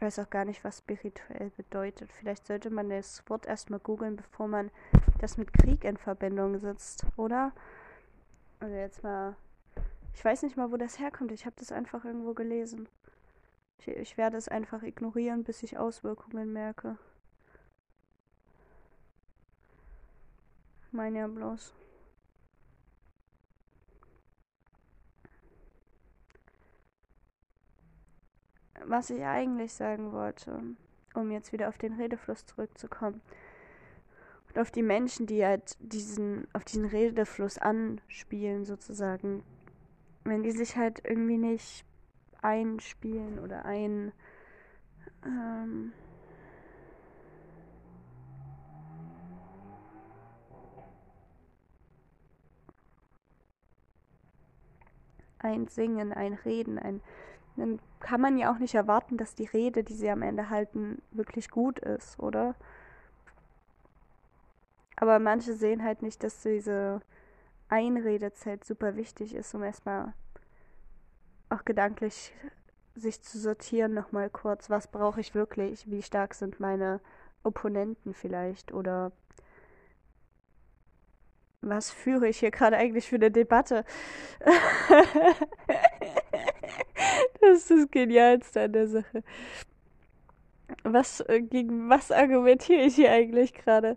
[0.00, 2.10] Ich weiß auch gar nicht, was spirituell bedeutet.
[2.10, 4.70] Vielleicht sollte man das Wort erstmal googeln, bevor man
[5.18, 7.52] das mit Krieg in Verbindung setzt, oder?
[8.60, 9.36] Also jetzt mal.
[10.14, 11.32] Ich weiß nicht mal, wo das herkommt.
[11.32, 12.88] Ich habe das einfach irgendwo gelesen.
[13.78, 16.96] Ich, ich werde es einfach ignorieren, bis ich Auswirkungen merke.
[20.92, 21.74] Meine ja bloß.
[28.86, 30.60] Was ich eigentlich sagen wollte,
[31.14, 33.20] um jetzt wieder auf den Redefluss zurückzukommen.
[34.48, 39.44] Und auf die Menschen, die halt diesen, auf diesen Redefluss anspielen, sozusagen.
[40.24, 41.84] Wenn die sich halt irgendwie nicht
[42.42, 44.12] einspielen oder ein.
[45.24, 45.92] Ähm,
[55.38, 57.00] ein Singen, ein Reden, ein
[57.56, 61.02] dann kann man ja auch nicht erwarten, dass die Rede, die sie am Ende halten,
[61.12, 62.54] wirklich gut ist, oder?
[64.96, 67.00] Aber manche sehen halt nicht, dass diese
[67.68, 70.12] Einredezeit super wichtig ist, um erstmal
[71.48, 72.32] auch gedanklich
[72.94, 77.00] sich zu sortieren, nochmal kurz, was brauche ich wirklich, wie stark sind meine
[77.42, 79.12] Opponenten vielleicht oder
[81.62, 83.84] was führe ich hier gerade eigentlich für eine Debatte?
[87.42, 89.22] das ist das Genialste an der Sache.
[90.84, 93.96] Was, äh, gegen was argumentiere ich hier eigentlich gerade?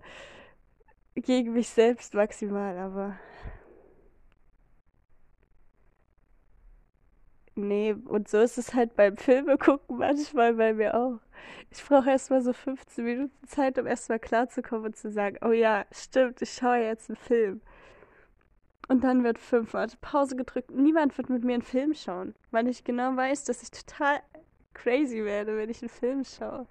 [1.15, 3.17] Gegen mich selbst maximal, aber.
[7.56, 11.19] Nee, und so ist es halt beim Filme gucken manchmal bei mir auch.
[11.71, 15.86] Ich brauche erstmal so 15 Minuten Zeit, um erstmal klarzukommen und zu sagen, oh ja,
[15.91, 17.62] stimmt, ich schaue jetzt einen Film.
[18.89, 20.71] Und dann wird fünfmal Pause gedrückt.
[20.71, 24.21] Niemand wird mit mir einen Film schauen, weil ich genau weiß, dass ich total
[24.73, 26.67] crazy werde, wenn ich einen Film schaue.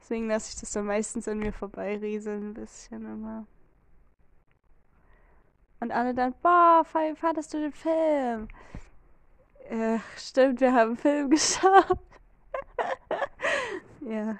[0.00, 3.46] Deswegen lasse ich das dann meistens an mir vorbeirieseln ein bisschen immer.
[5.80, 8.48] Und alle dann, boah, fandest du den Film?
[9.70, 11.98] Ja, stimmt, wir haben einen Film geschaut.
[14.00, 14.38] ja.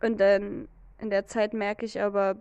[0.00, 2.36] Und dann in der Zeit merke ich aber,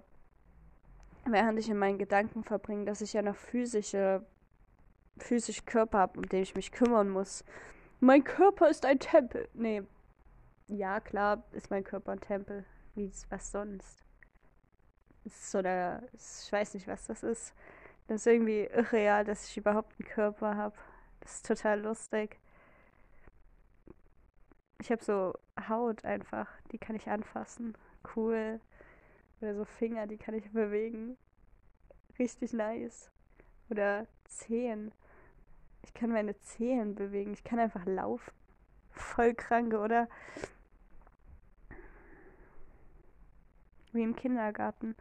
[1.25, 4.25] während ich in meinen Gedanken verbringe, dass ich ja noch physische,
[5.17, 7.43] physische Körper habe, um den ich mich kümmern muss.
[7.99, 9.47] Mein Körper ist ein Tempel.
[9.53, 9.83] Nee.
[10.67, 12.65] Ja, klar, ist mein Körper ein Tempel.
[12.95, 14.05] Wie was sonst?
[15.25, 16.03] ist so der.
[16.13, 17.53] Ich weiß nicht, was das ist.
[18.07, 20.75] Das ist irgendwie irreal, dass ich überhaupt einen Körper habe.
[21.21, 22.39] Das ist total lustig.
[24.79, 25.33] Ich habe so
[25.67, 27.77] Haut einfach, die kann ich anfassen.
[28.15, 28.59] Cool.
[29.41, 31.17] Oder so Finger, die kann ich bewegen.
[32.19, 33.09] Richtig nice.
[33.69, 34.91] Oder Zehen.
[35.83, 37.33] Ich kann meine Zehen bewegen.
[37.33, 38.31] Ich kann einfach laufen.
[38.91, 40.07] Voll kranke, oder?
[43.91, 44.95] Wie im Kindergarten.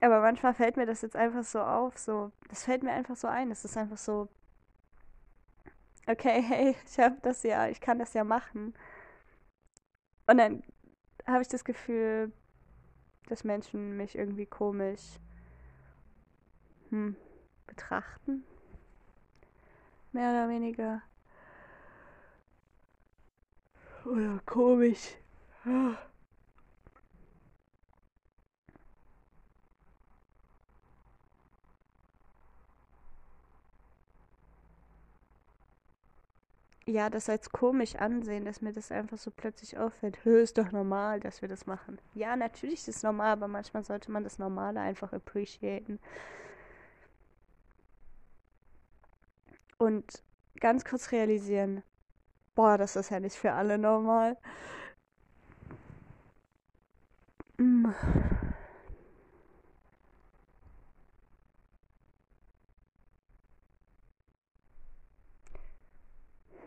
[0.00, 3.28] Aber manchmal fällt mir das jetzt einfach so auf, so, das fällt mir einfach so
[3.28, 3.50] ein.
[3.50, 4.28] Es ist einfach so,
[6.06, 8.74] okay, hey, ich habe das ja, ich kann das ja machen.
[10.26, 10.62] Und dann
[11.26, 12.32] habe ich das Gefühl,
[13.28, 15.18] dass Menschen mich irgendwie komisch
[16.90, 17.16] hm,
[17.66, 18.44] betrachten.
[20.12, 21.02] Mehr oder weniger.
[24.04, 25.14] Oder komisch.
[36.90, 40.24] Ja, das als komisch ansehen, dass mir das einfach so plötzlich auffällt.
[40.24, 41.98] Hö, ist doch normal, dass wir das machen.
[42.14, 46.00] Ja, natürlich ist es normal, aber manchmal sollte man das Normale einfach appreciaten.
[49.78, 50.22] Und
[50.60, 51.82] ganz kurz realisieren,
[52.54, 54.36] boah, das ist ja nicht für alle normal.
[57.58, 57.86] Mm.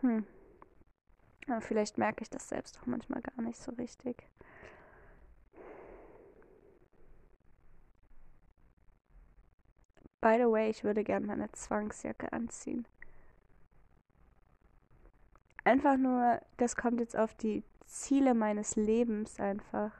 [0.04, 0.26] Hm.
[1.48, 4.28] Aber vielleicht merke ich das selbst auch manchmal gar nicht so richtig.
[10.22, 12.86] By the way, ich würde gerne meine Zwangsjacke anziehen.
[15.66, 19.92] Einfach nur, das kommt jetzt auf die Ziele meines Lebens einfach,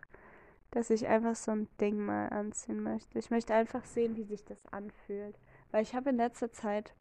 [0.72, 3.20] dass ich einfach so ein Ding mal anziehen möchte.
[3.20, 5.38] Ich möchte einfach sehen, wie sich das anfühlt.
[5.72, 6.94] Weil ich habe in letzter Zeit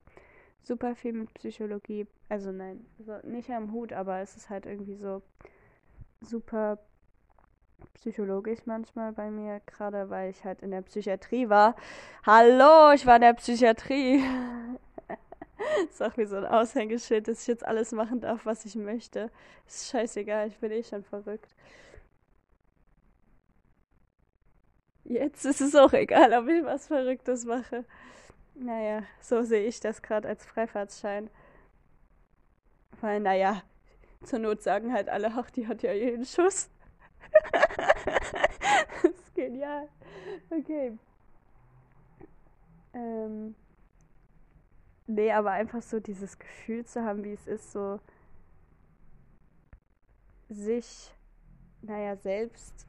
[0.63, 4.97] super viel mit Psychologie, also nein, also nicht am Hut, aber es ist halt irgendwie
[4.97, 5.23] so
[6.21, 6.79] super
[7.95, 11.75] psychologisch manchmal bei mir, gerade weil ich halt in der Psychiatrie war.
[12.25, 14.23] Hallo, ich war in der Psychiatrie.
[15.89, 19.31] ist auch wie so ein Aushängeschild, dass ich jetzt alles machen darf, was ich möchte.
[19.67, 21.55] Ist scheißegal, ich bin eh schon verrückt.
[25.05, 27.85] Jetzt ist es auch egal, ob ich was Verrücktes mache.
[28.55, 31.31] Naja, so sehe ich das gerade als Freifahrtsschein.
[33.01, 33.63] Weil, naja,
[34.23, 36.71] zur Not sagen halt alle, ach, die hat ja jeden Schuss.
[39.03, 39.89] das ist genial.
[40.51, 40.97] Okay.
[42.95, 43.55] Ähm.
[45.07, 48.01] Nee, aber einfach so dieses Gefühl zu haben, wie es ist, so
[50.49, 51.13] sich,
[51.83, 52.87] naja, selbst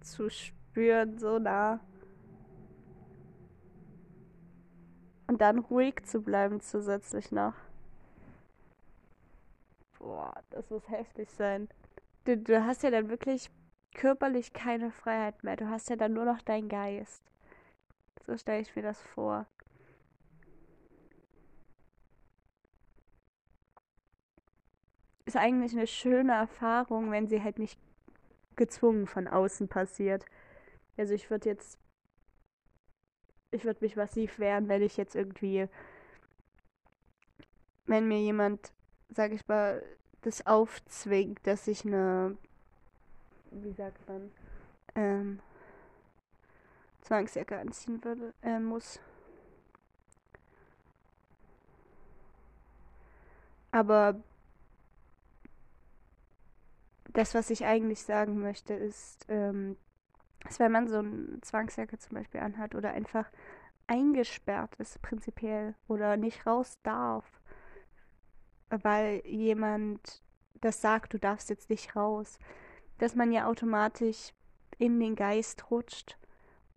[0.00, 1.80] zu spüren, so nah
[5.26, 7.54] Und dann ruhig zu bleiben zusätzlich noch.
[9.98, 11.68] Boah, das muss heftig sein.
[12.24, 13.50] Du, du hast ja dann wirklich
[13.94, 15.56] körperlich keine Freiheit mehr.
[15.56, 17.22] Du hast ja dann nur noch deinen Geist.
[18.26, 19.46] So stelle ich mir das vor.
[25.24, 27.80] Ist eigentlich eine schöne Erfahrung, wenn sie halt nicht
[28.54, 30.24] gezwungen von außen passiert.
[30.96, 31.78] Also ich würde jetzt
[33.56, 35.68] ich würde mich massiv wehren, wenn ich jetzt irgendwie,
[37.86, 38.72] wenn mir jemand,
[39.08, 39.82] sag ich mal,
[40.22, 42.36] das aufzwingt, dass ich eine,
[43.50, 44.30] wie sagt man,
[44.94, 45.40] ähm,
[47.02, 49.00] Zwangsjacke anziehen würde, äh, muss.
[53.70, 54.20] Aber
[57.12, 59.76] das, was ich eigentlich sagen möchte, ist, ähm,
[60.46, 63.30] dass wenn man so eine Zwangsjacke zum Beispiel anhat oder einfach
[63.86, 67.40] eingesperrt ist prinzipiell oder nicht raus darf,
[68.68, 70.22] weil jemand
[70.60, 72.38] das sagt, du darfst jetzt nicht raus,
[72.98, 74.32] dass man ja automatisch
[74.78, 76.18] in den Geist rutscht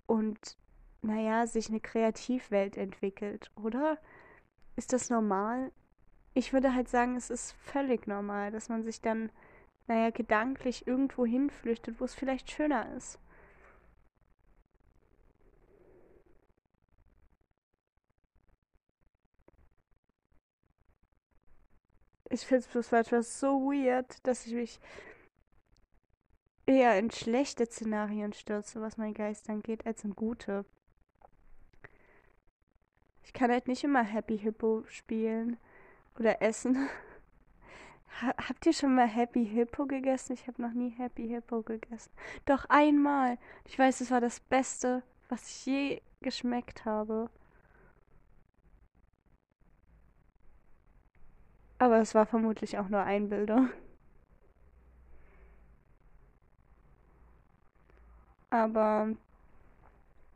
[0.05, 0.57] und
[1.01, 3.97] naja, sich eine Kreativwelt entwickelt, oder?
[4.76, 5.72] Ist das normal?
[6.34, 9.32] Ich würde halt sagen, es ist völlig normal, dass man sich dann,
[9.88, 13.20] naja, gedanklich irgendwo hinflüchtet, wo es vielleicht schöner ist.
[22.30, 24.80] Ich finde es etwas so weird, dass ich mich
[26.68, 30.66] eher in schlechte Szenarien stürze, was mein Geist angeht, als in gute.
[33.24, 35.58] Ich kann halt nicht immer Happy Hippo spielen
[36.20, 36.88] oder essen.
[38.22, 40.34] Habt ihr schon mal Happy Hippo gegessen?
[40.34, 42.12] Ich habe noch nie Happy Hippo gegessen.
[42.46, 43.38] Doch einmal.
[43.66, 47.30] Ich weiß, es war das Beste, was ich je geschmeckt habe.
[51.80, 53.70] Aber es war vermutlich auch nur Einbildung.
[58.50, 59.08] Aber.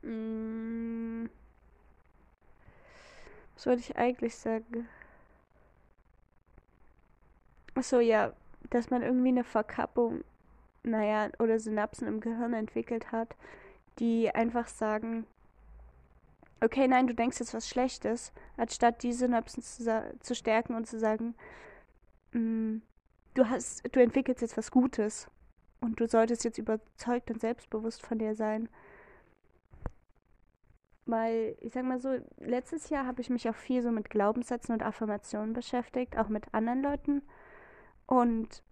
[0.01, 1.29] Mh, mm,
[3.55, 4.87] was wollte ich eigentlich sagen?
[7.75, 8.33] Achso, ja,
[8.69, 10.23] dass man irgendwie eine Verkappung,
[10.83, 13.35] naja, oder Synapsen im Gehirn entwickelt hat,
[13.99, 15.25] die einfach sagen,
[16.63, 20.99] okay, nein, du denkst jetzt was Schlechtes, anstatt die Synapsen zu, zu stärken und zu
[20.99, 21.35] sagen,
[22.31, 22.77] mm,
[23.33, 25.27] du hast, du entwickelst jetzt was Gutes
[25.81, 28.69] und du solltest jetzt überzeugt und selbstbewusst von dir sein.
[31.05, 34.73] Weil, ich sag mal so, letztes Jahr habe ich mich auch viel so mit Glaubenssätzen
[34.73, 37.21] und Affirmationen beschäftigt, auch mit anderen Leuten.
[38.05, 38.63] Und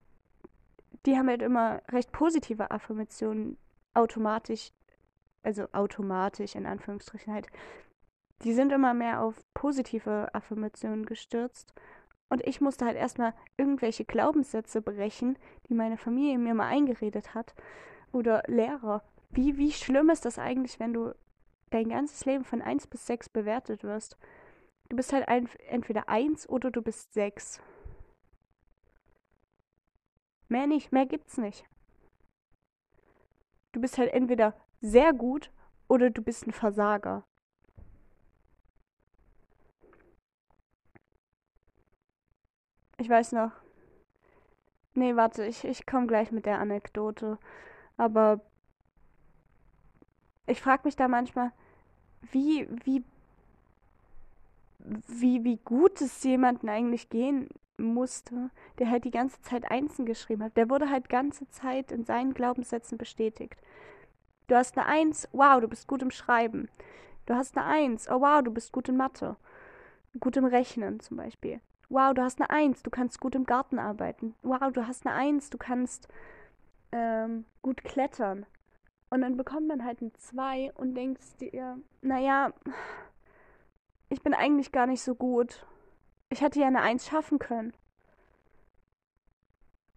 [1.06, 3.58] die haben halt immer recht positive Affirmationen
[3.94, 4.72] automatisch,
[5.44, 7.48] also automatisch in Anführungsstrichen halt,
[8.44, 11.74] die sind immer mehr auf positive Affirmationen gestürzt.
[12.30, 15.38] Und ich musste halt erstmal irgendwelche Glaubenssätze brechen,
[15.68, 17.54] die meine Familie mir mal eingeredet hat.
[18.12, 19.04] Oder Lehrer.
[19.30, 21.14] Wie, wie schlimm ist das eigentlich, wenn du
[21.70, 24.18] dein ganzes Leben von 1 bis 6 bewertet wirst?
[24.90, 27.62] Du bist halt ein, entweder 1 oder du bist 6.
[30.50, 31.66] Mehr nicht, mehr gibt's nicht.
[33.72, 35.52] Du bist halt entweder sehr gut
[35.88, 37.24] oder du bist ein Versager.
[42.98, 43.52] Ich weiß noch.
[44.94, 47.38] Nee, warte, ich, ich komme gleich mit der Anekdote.
[47.98, 48.42] Aber
[50.48, 51.52] ich frage mich da manchmal,
[52.32, 53.04] wie, wie,
[55.08, 60.44] wie, wie gut es jemanden eigentlich gehen musste, der halt die ganze Zeit Einsen geschrieben
[60.44, 60.58] hat.
[60.58, 63.58] Der wurde halt ganze Zeit in seinen Glaubenssätzen bestätigt.
[64.52, 66.68] Du hast eine Eins, wow, du bist gut im Schreiben.
[67.26, 69.38] Du hast eine Eins, oh wow, du bist gut in Mathe.
[70.20, 71.62] Gut im Rechnen zum Beispiel.
[71.88, 74.36] Wow, du hast eine Eins, du kannst gut im Garten arbeiten.
[74.42, 76.10] Wow, du hast eine Eins, du kannst
[76.92, 78.46] ähm, gut klettern.
[79.10, 82.52] Und dann bekommt man halt ein Zwei und denkst dir, naja,
[84.10, 85.66] ich bin eigentlich gar nicht so gut.
[86.28, 87.72] Ich hätte ja eine Eins schaffen können.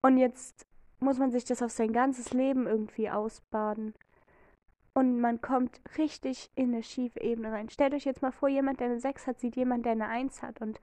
[0.01, 0.65] Und jetzt
[1.01, 3.95] muss man sich das auf sein ganzes Leben irgendwie ausbaden.
[4.95, 7.69] Und man kommt richtig in eine schiefe Ebene rein.
[7.69, 10.43] Stellt euch jetzt mal vor, jemand, der eine 6 hat, sieht jemand, der eine 1
[10.43, 10.61] hat.
[10.61, 10.81] Und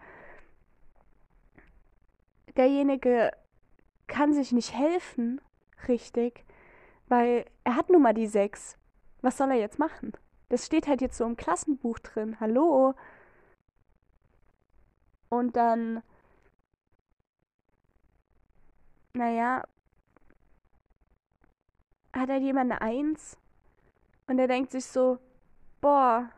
[2.57, 3.32] derjenige
[4.07, 5.39] kann sich nicht helfen,
[5.88, 6.43] richtig,
[7.07, 8.78] weil er hat nun mal die sechs.
[9.22, 10.12] Was soll er jetzt machen?
[10.49, 12.38] Das steht halt jetzt so im Klassenbuch drin.
[12.41, 12.93] Hallo?
[15.30, 16.03] Und dann,
[19.14, 19.64] naja,
[22.14, 23.38] hat halt jemand eine Eins
[24.32, 25.19] und er denkt sich so,
[25.82, 26.32] boah,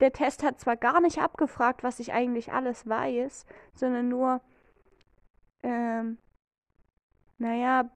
[0.00, 4.40] der Test hat zwar gar nicht abgefragt, was ich eigentlich alles weiß, sondern nur,
[5.62, 6.18] ähm,
[7.38, 7.88] naja,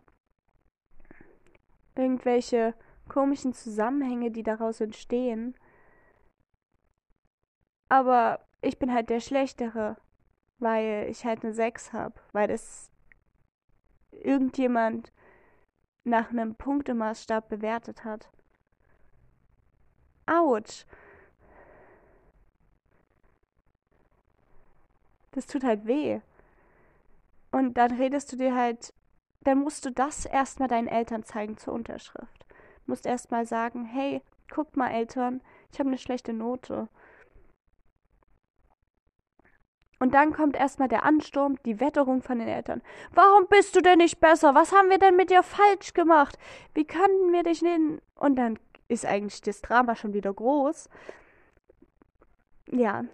[1.97, 2.75] irgendwelche
[3.09, 5.57] komischen Zusammenhänge, die daraus entstehen.
[7.89, 9.97] Aber ich bin halt der Schlechtere,
[10.61, 12.89] weil ich halt eine 6 habe, weil das
[14.13, 15.13] irgendjemand
[16.05, 18.31] nach einem Punktemaßstab bewertet hat.
[20.27, 20.85] Autsch.
[25.33, 26.21] Das tut halt weh.
[27.51, 28.95] Und dann redest du dir halt,
[29.43, 32.47] dann musst du das erstmal deinen Eltern zeigen zur Unterschrift.
[32.49, 34.23] Du musst erstmal sagen, hey,
[34.53, 35.41] guckt mal Eltern,
[35.71, 36.89] ich habe eine schlechte Note.
[40.03, 42.83] Und dann kommt erstmal der Ansturm, die Wetterung von den Eltern.
[43.13, 44.53] Warum bist du denn nicht besser?
[44.53, 46.41] Was haben wir denn mit dir falsch gemacht?
[46.75, 48.01] Wie können wir dich nehmen?
[48.17, 50.89] Und dann ist eigentlich das Drama schon wieder groß.
[52.73, 53.05] Ja.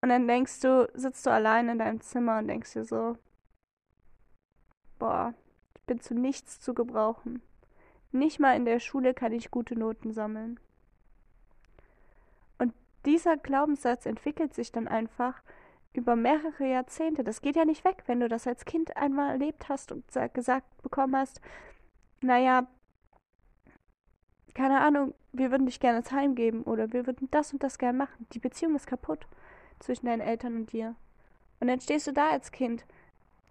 [0.00, 3.18] Und dann denkst du, sitzt du allein in deinem Zimmer und denkst dir so,
[4.98, 5.34] boah,
[5.74, 7.42] ich bin zu nichts zu gebrauchen.
[8.10, 10.58] Nicht mal in der Schule kann ich gute Noten sammeln.
[13.04, 15.42] Dieser Glaubenssatz entwickelt sich dann einfach
[15.92, 17.24] über mehrere Jahrzehnte.
[17.24, 20.82] Das geht ja nicht weg, wenn du das als Kind einmal erlebt hast und gesagt
[20.82, 21.40] bekommen hast,
[22.20, 22.66] naja,
[24.54, 27.78] keine Ahnung, wir würden dich gerne ins Heim geben oder wir würden das und das
[27.78, 28.26] gerne machen.
[28.32, 29.26] Die Beziehung ist kaputt
[29.80, 30.94] zwischen deinen Eltern und dir.
[31.60, 32.84] Und dann stehst du da als Kind.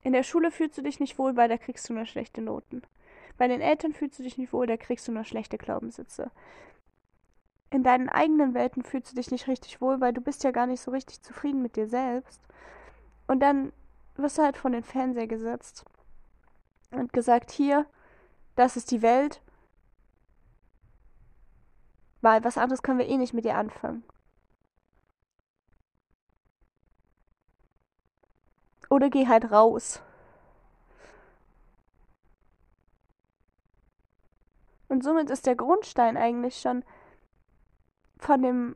[0.03, 2.81] In der Schule fühlst du dich nicht wohl, weil da kriegst du nur schlechte Noten.
[3.37, 6.31] Bei den Eltern fühlst du dich nicht wohl, da kriegst du nur schlechte Glaubenssitze.
[7.71, 10.67] In deinen eigenen Welten fühlst du dich nicht richtig wohl, weil du bist ja gar
[10.67, 12.41] nicht so richtig zufrieden mit dir selbst.
[13.27, 13.71] Und dann
[14.17, 15.85] wirst du halt von den Fernseher gesetzt
[16.91, 17.85] und gesagt, hier,
[18.57, 19.41] das ist die Welt,
[22.19, 24.03] weil was anderes können wir eh nicht mit dir anfangen.
[28.89, 30.01] Oder geh halt raus.
[34.89, 36.83] Und somit ist der Grundstein eigentlich schon
[38.21, 38.75] von dem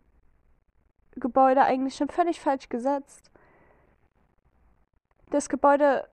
[1.16, 3.32] Gebäude eigentlich schon völlig falsch gesetzt.
[5.30, 6.10] Das Gebäude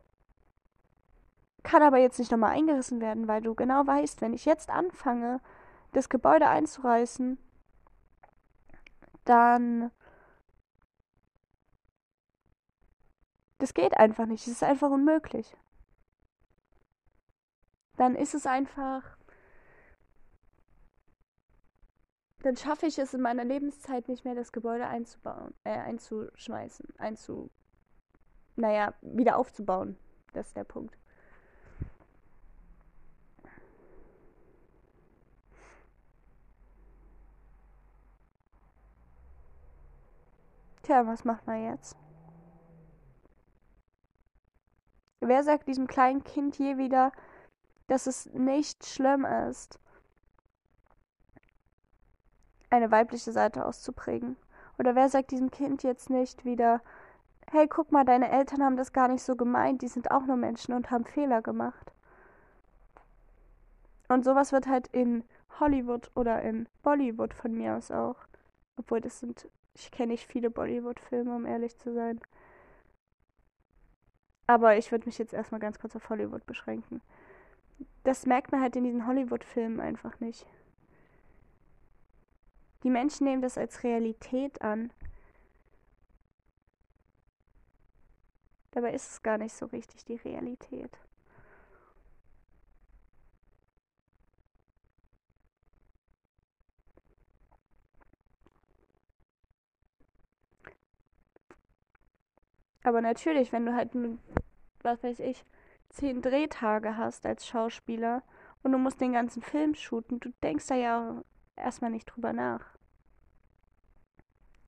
[1.64, 5.40] kann aber jetzt nicht nochmal eingerissen werden, weil du genau weißt, wenn ich jetzt anfange,
[5.92, 7.38] das Gebäude einzureißen,
[9.24, 9.90] dann
[13.62, 14.44] Das geht einfach nicht.
[14.44, 15.56] Es ist einfach unmöglich.
[17.96, 19.16] Dann ist es einfach.
[22.42, 27.50] Dann schaffe ich es in meiner Lebenszeit nicht mehr, das Gebäude einzubauen, äh, einzuschmeißen, einzu.
[28.56, 29.96] Naja, wieder aufzubauen.
[30.32, 30.98] Das ist der Punkt.
[40.82, 41.96] Tja, was macht man jetzt?
[45.20, 47.12] Wer sagt diesem kleinen Kind hier wieder,
[47.86, 49.78] dass es nicht schlimm ist,
[52.72, 54.36] eine weibliche Seite auszuprägen?
[54.78, 56.80] Oder wer sagt diesem Kind jetzt nicht wieder,
[57.50, 60.36] hey, guck mal, deine Eltern haben das gar nicht so gemeint, die sind auch nur
[60.36, 61.92] Menschen und haben Fehler gemacht.
[64.08, 65.24] Und sowas wird halt in
[65.60, 68.16] Hollywood oder in Bollywood von mir aus auch.
[68.76, 72.20] Obwohl das sind, ich kenne nicht viele Bollywood-Filme, um ehrlich zu sein.
[74.46, 77.00] Aber ich würde mich jetzt erstmal ganz kurz auf Hollywood beschränken.
[78.04, 80.46] Das merkt man halt in diesen Hollywood-Filmen einfach nicht.
[82.82, 84.92] Die Menschen nehmen das als Realität an.
[88.72, 90.98] Dabei ist es gar nicht so richtig die Realität.
[102.84, 103.90] Aber natürlich, wenn du halt,
[104.82, 105.44] was weiß ich,
[105.90, 108.22] zehn Drehtage hast als Schauspieler
[108.62, 111.22] und du musst den ganzen Film shooten, du denkst da ja
[111.56, 112.71] erstmal nicht drüber nach.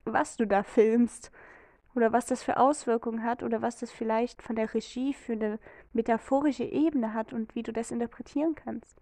[0.05, 1.31] Was du da filmst
[1.95, 5.59] oder was das für Auswirkungen hat oder was das vielleicht von der Regie für eine
[5.93, 9.01] metaphorische Ebene hat und wie du das interpretieren kannst.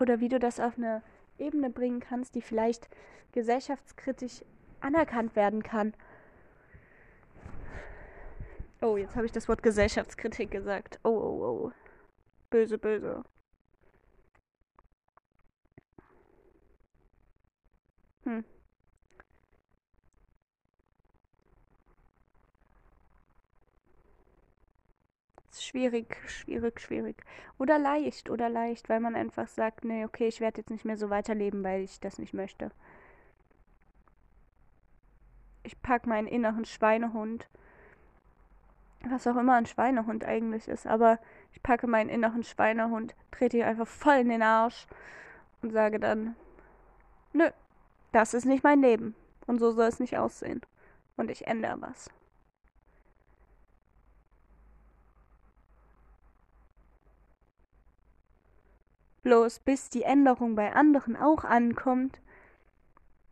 [0.00, 1.02] oder wie du das auf eine
[1.38, 2.88] Ebene bringen kannst, die vielleicht
[3.32, 4.44] gesellschaftskritisch
[4.80, 5.94] anerkannt werden kann.
[8.80, 10.98] Oh, jetzt habe ich das Wort Gesellschaftskritik gesagt.
[11.04, 11.72] Oh, oh, oh.
[12.50, 13.24] Böse, böse.
[18.24, 18.44] Hm.
[25.68, 27.16] schwierig, schwierig, schwierig.
[27.58, 30.96] Oder leicht, oder leicht, weil man einfach sagt, nee, okay, ich werde jetzt nicht mehr
[30.96, 32.70] so weiterleben, weil ich das nicht möchte.
[35.62, 37.48] Ich packe meinen inneren Schweinehund,
[39.04, 41.18] was auch immer ein Schweinehund eigentlich ist, aber
[41.52, 44.86] ich packe meinen inneren Schweinehund, trete ihn einfach voll in den Arsch
[45.62, 46.36] und sage dann,
[47.32, 47.48] nö,
[48.12, 49.14] das ist nicht mein Leben
[49.46, 50.60] und so soll es nicht aussehen.
[51.16, 52.10] Und ich ändere was.
[59.22, 62.20] Bloß bis die Änderung bei anderen auch ankommt,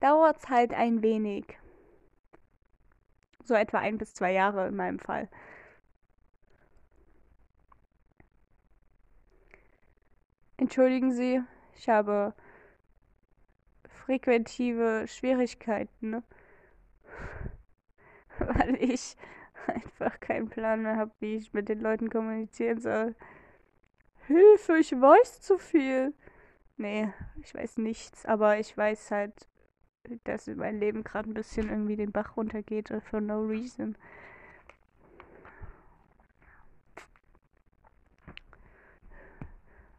[0.01, 1.59] dauert's halt ein wenig.
[3.45, 5.29] So etwa ein bis zwei Jahre in meinem Fall.
[10.59, 11.43] Entschuldigen Sie,
[11.77, 12.35] ich habe
[13.89, 16.23] frequentive Schwierigkeiten, ne?
[18.39, 19.17] weil ich
[19.67, 23.15] einfach keinen Plan mehr habe, wie ich mit den Leuten kommunizieren soll.
[24.27, 26.13] Hilfe, ich weiß zu viel.
[26.77, 29.49] Nee, ich weiß nichts, aber ich weiß halt,
[30.25, 33.97] dass mein Leben gerade ein bisschen irgendwie den Bach runtergeht for no reason.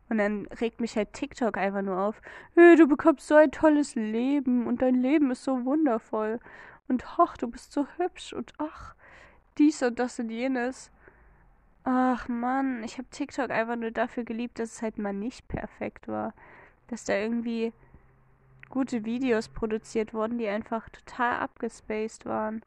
[0.09, 2.21] Und dann regt mich halt TikTok einfach nur auf.
[2.55, 6.39] Hey, du bekommst so ein tolles Leben und dein Leben ist so wundervoll.
[6.87, 8.95] Und ach, du bist so hübsch und ach,
[9.57, 10.91] dies und das und jenes.
[11.83, 16.07] Ach Mann, ich habe TikTok einfach nur dafür geliebt, dass es halt mal nicht perfekt
[16.07, 16.33] war.
[16.87, 17.73] Dass da irgendwie
[18.69, 22.61] gute Videos produziert wurden, die einfach total abgespaced waren.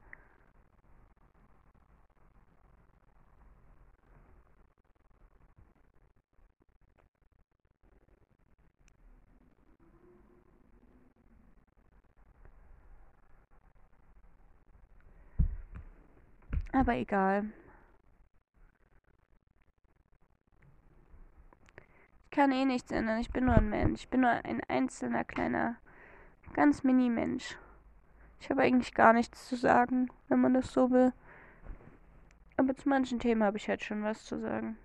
[16.72, 17.50] Aber egal.
[22.24, 23.18] Ich kann eh nichts ändern.
[23.18, 24.02] Ich bin nur ein Mensch.
[24.02, 25.76] Ich bin nur ein einzelner kleiner,
[26.54, 27.56] ganz Mini-Mensch.
[28.40, 31.12] Ich habe eigentlich gar nichts zu sagen, wenn man das so will.
[32.56, 34.78] Aber zu manchen Themen habe ich halt schon was zu sagen.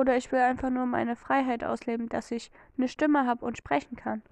[0.00, 3.96] Oder ich will einfach nur meine Freiheit ausleben, dass ich eine Stimme habe und sprechen
[3.96, 4.22] kann.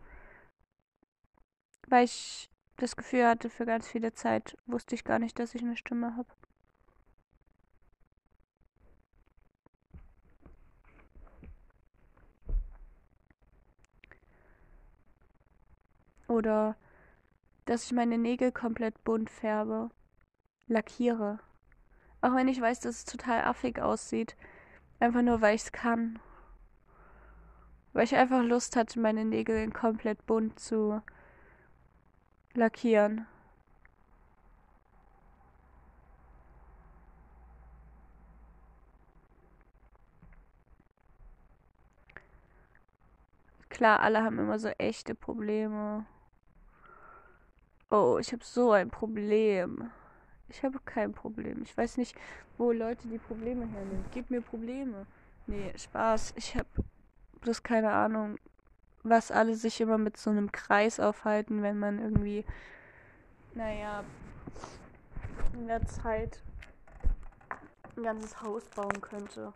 [1.87, 2.49] Weil ich
[2.79, 6.17] das Gefühl hatte, für ganz viele Zeit wusste ich gar nicht, dass ich eine Stimme
[6.17, 6.31] habe.
[16.29, 16.77] Oder
[17.67, 19.91] dass ich meine Nägel komplett bunt färbe,
[20.67, 21.41] lackiere.
[22.23, 24.35] Auch wenn ich weiß, dass es total affig aussieht.
[25.01, 26.19] Einfach nur, weil ich es kann.
[27.93, 31.03] Weil ich einfach Lust hatte, meine Nägel komplett bunt zu
[32.55, 33.27] lackieren.
[43.69, 46.05] Klar, alle haben immer so echte Probleme.
[47.91, 49.91] Oh, ich habe so ein Problem.
[50.49, 51.63] Ich habe kein Problem.
[51.63, 52.17] Ich weiß nicht,
[52.57, 54.05] wo Leute die Probleme hernehmen.
[54.13, 55.07] Gib mir Probleme.
[55.47, 56.35] Nee, Spaß.
[56.37, 56.69] Ich habe
[57.41, 58.39] bloß keine Ahnung,
[59.03, 62.45] was alle sich immer mit so einem Kreis aufhalten, wenn man irgendwie,
[63.55, 64.05] naja,
[65.53, 66.43] in der Zeit
[67.97, 69.53] ein ganzes Haus bauen könnte.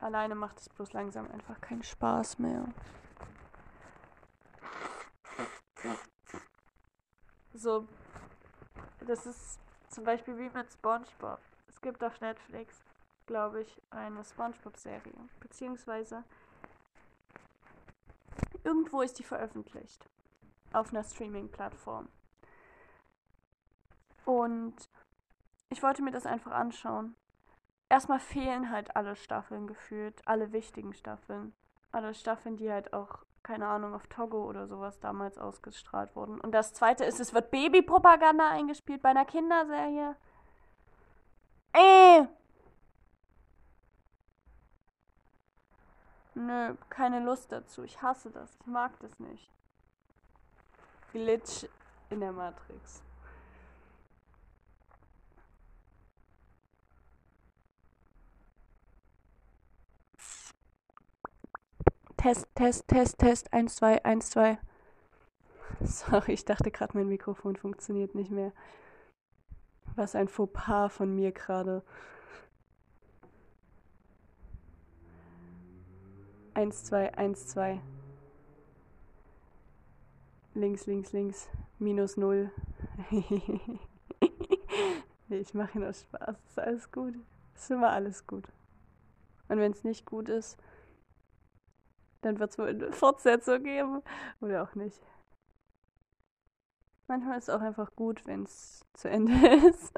[0.00, 2.66] Alleine macht es bloß langsam einfach keinen Spaß mehr.
[7.56, 7.86] So,
[9.06, 11.38] das ist zum Beispiel wie mit SpongeBob.
[11.68, 12.82] Es gibt auf Netflix,
[13.26, 15.14] glaube ich, eine SpongeBob-Serie.
[15.38, 16.24] Beziehungsweise
[18.64, 20.04] irgendwo ist die veröffentlicht.
[20.72, 22.08] Auf einer Streaming-Plattform.
[24.24, 24.74] Und
[25.68, 27.14] ich wollte mir das einfach anschauen.
[27.88, 31.54] Erstmal fehlen halt alle Staffeln gefühlt, alle wichtigen Staffeln.
[31.92, 36.40] Alle Staffeln, die halt auch keine Ahnung, auf Togo oder sowas damals ausgestrahlt wurden.
[36.40, 40.16] Und das zweite ist, es wird Babypropaganda eingespielt bei einer Kinderserie.
[41.72, 42.24] Äh!
[46.34, 47.84] Nö, keine Lust dazu.
[47.84, 48.56] Ich hasse das.
[48.60, 49.50] Ich mag das nicht.
[51.12, 51.68] Glitch
[52.10, 53.02] in der Matrix.
[62.24, 64.58] Test, Test, Test, Test, 1, 2, 1, 2.
[65.82, 68.50] Sorry, ich dachte gerade, mein Mikrofon funktioniert nicht mehr.
[69.94, 71.82] Was ein Fauxpas von mir gerade.
[76.54, 77.82] Eins, zwei, eins, zwei.
[80.54, 81.50] Links, links, links.
[81.78, 82.50] Minus null.
[83.10, 83.80] nee,
[85.28, 86.36] ich mache nur Spaß.
[86.48, 87.16] Ist alles gut.
[87.54, 88.48] Ist immer alles gut.
[89.50, 90.58] Und wenn es nicht gut ist,
[92.24, 94.02] dann wird es wohl eine Fortsetzung geben.
[94.40, 95.00] Oder auch nicht.
[97.06, 99.32] Manchmal ist es auch einfach gut, wenn es zu Ende
[99.68, 99.92] ist.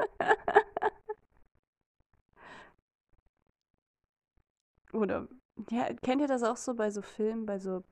[4.93, 5.29] Oder,
[5.70, 7.85] ja, kennt ihr das auch so bei so Filmen, bei so,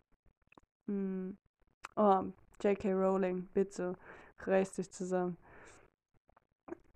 [0.87, 1.39] mh, hm,
[1.97, 2.24] oh,
[2.62, 2.93] J.K.
[2.93, 3.97] Rowling, bitte,
[4.39, 5.37] reiß dich zusammen.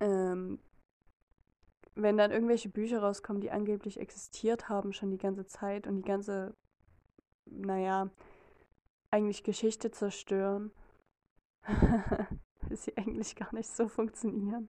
[0.00, 0.58] Ähm,
[1.94, 6.08] wenn dann irgendwelche Bücher rauskommen, die angeblich existiert haben schon die ganze Zeit und die
[6.08, 6.54] ganze
[7.50, 8.10] naja,
[9.10, 10.70] eigentlich Geschichte zerstören
[12.70, 14.68] sie eigentlich gar nicht so funktionieren.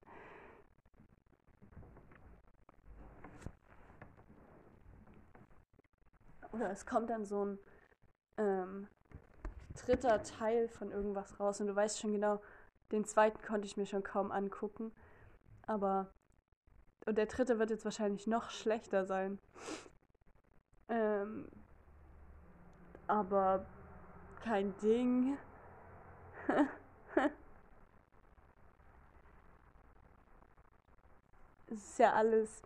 [6.51, 7.59] Oder es kommt dann so ein
[8.37, 8.87] ähm,
[9.75, 12.41] dritter Teil von irgendwas raus und du weißt schon genau,
[12.91, 14.91] den zweiten konnte ich mir schon kaum angucken.
[15.67, 16.11] Aber.
[17.05, 19.39] Und der dritte wird jetzt wahrscheinlich noch schlechter sein.
[20.89, 21.47] Ähm,
[23.09, 23.65] aber
[24.43, 25.37] kein Ding.
[31.67, 32.61] es ist ja alles.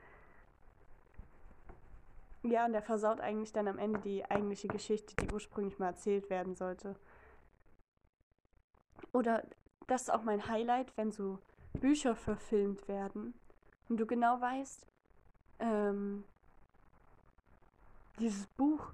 [2.43, 6.29] Ja, und der versaut eigentlich dann am Ende die eigentliche Geschichte, die ursprünglich mal erzählt
[6.29, 6.95] werden sollte.
[9.13, 9.43] Oder
[9.87, 11.39] das ist auch mein Highlight, wenn so
[11.73, 13.33] Bücher verfilmt werden
[13.87, 14.85] und du genau weißt,
[15.59, 16.23] ähm,
[18.19, 18.91] dieses Buch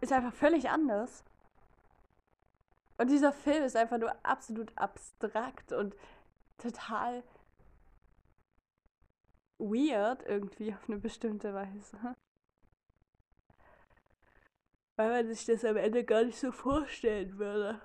[0.00, 1.24] ist einfach völlig anders.
[2.98, 5.94] Und dieser Film ist einfach nur absolut abstrakt und
[6.58, 7.22] total
[9.58, 12.16] weird irgendwie auf eine bestimmte Weise.
[14.96, 17.80] Weil man sich das am Ende gar nicht so vorstellen würde.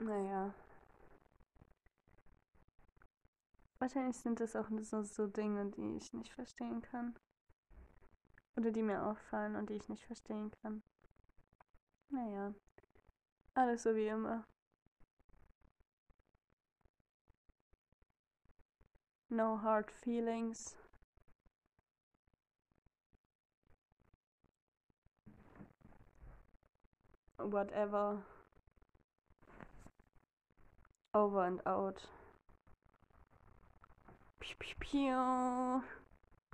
[0.00, 0.52] Naja.
[3.78, 7.14] Wahrscheinlich sind das auch so, so Dinge, die ich nicht verstehen kann.
[8.56, 10.82] Oder die mir auffallen und die ich nicht verstehen kann.
[12.10, 12.54] Naja.
[13.54, 14.46] Alles so wie immer.
[19.30, 20.76] No hard feelings.
[27.38, 28.22] Whatever.
[31.14, 32.02] Over and out.
[34.38, 35.82] Pew, pew, pew.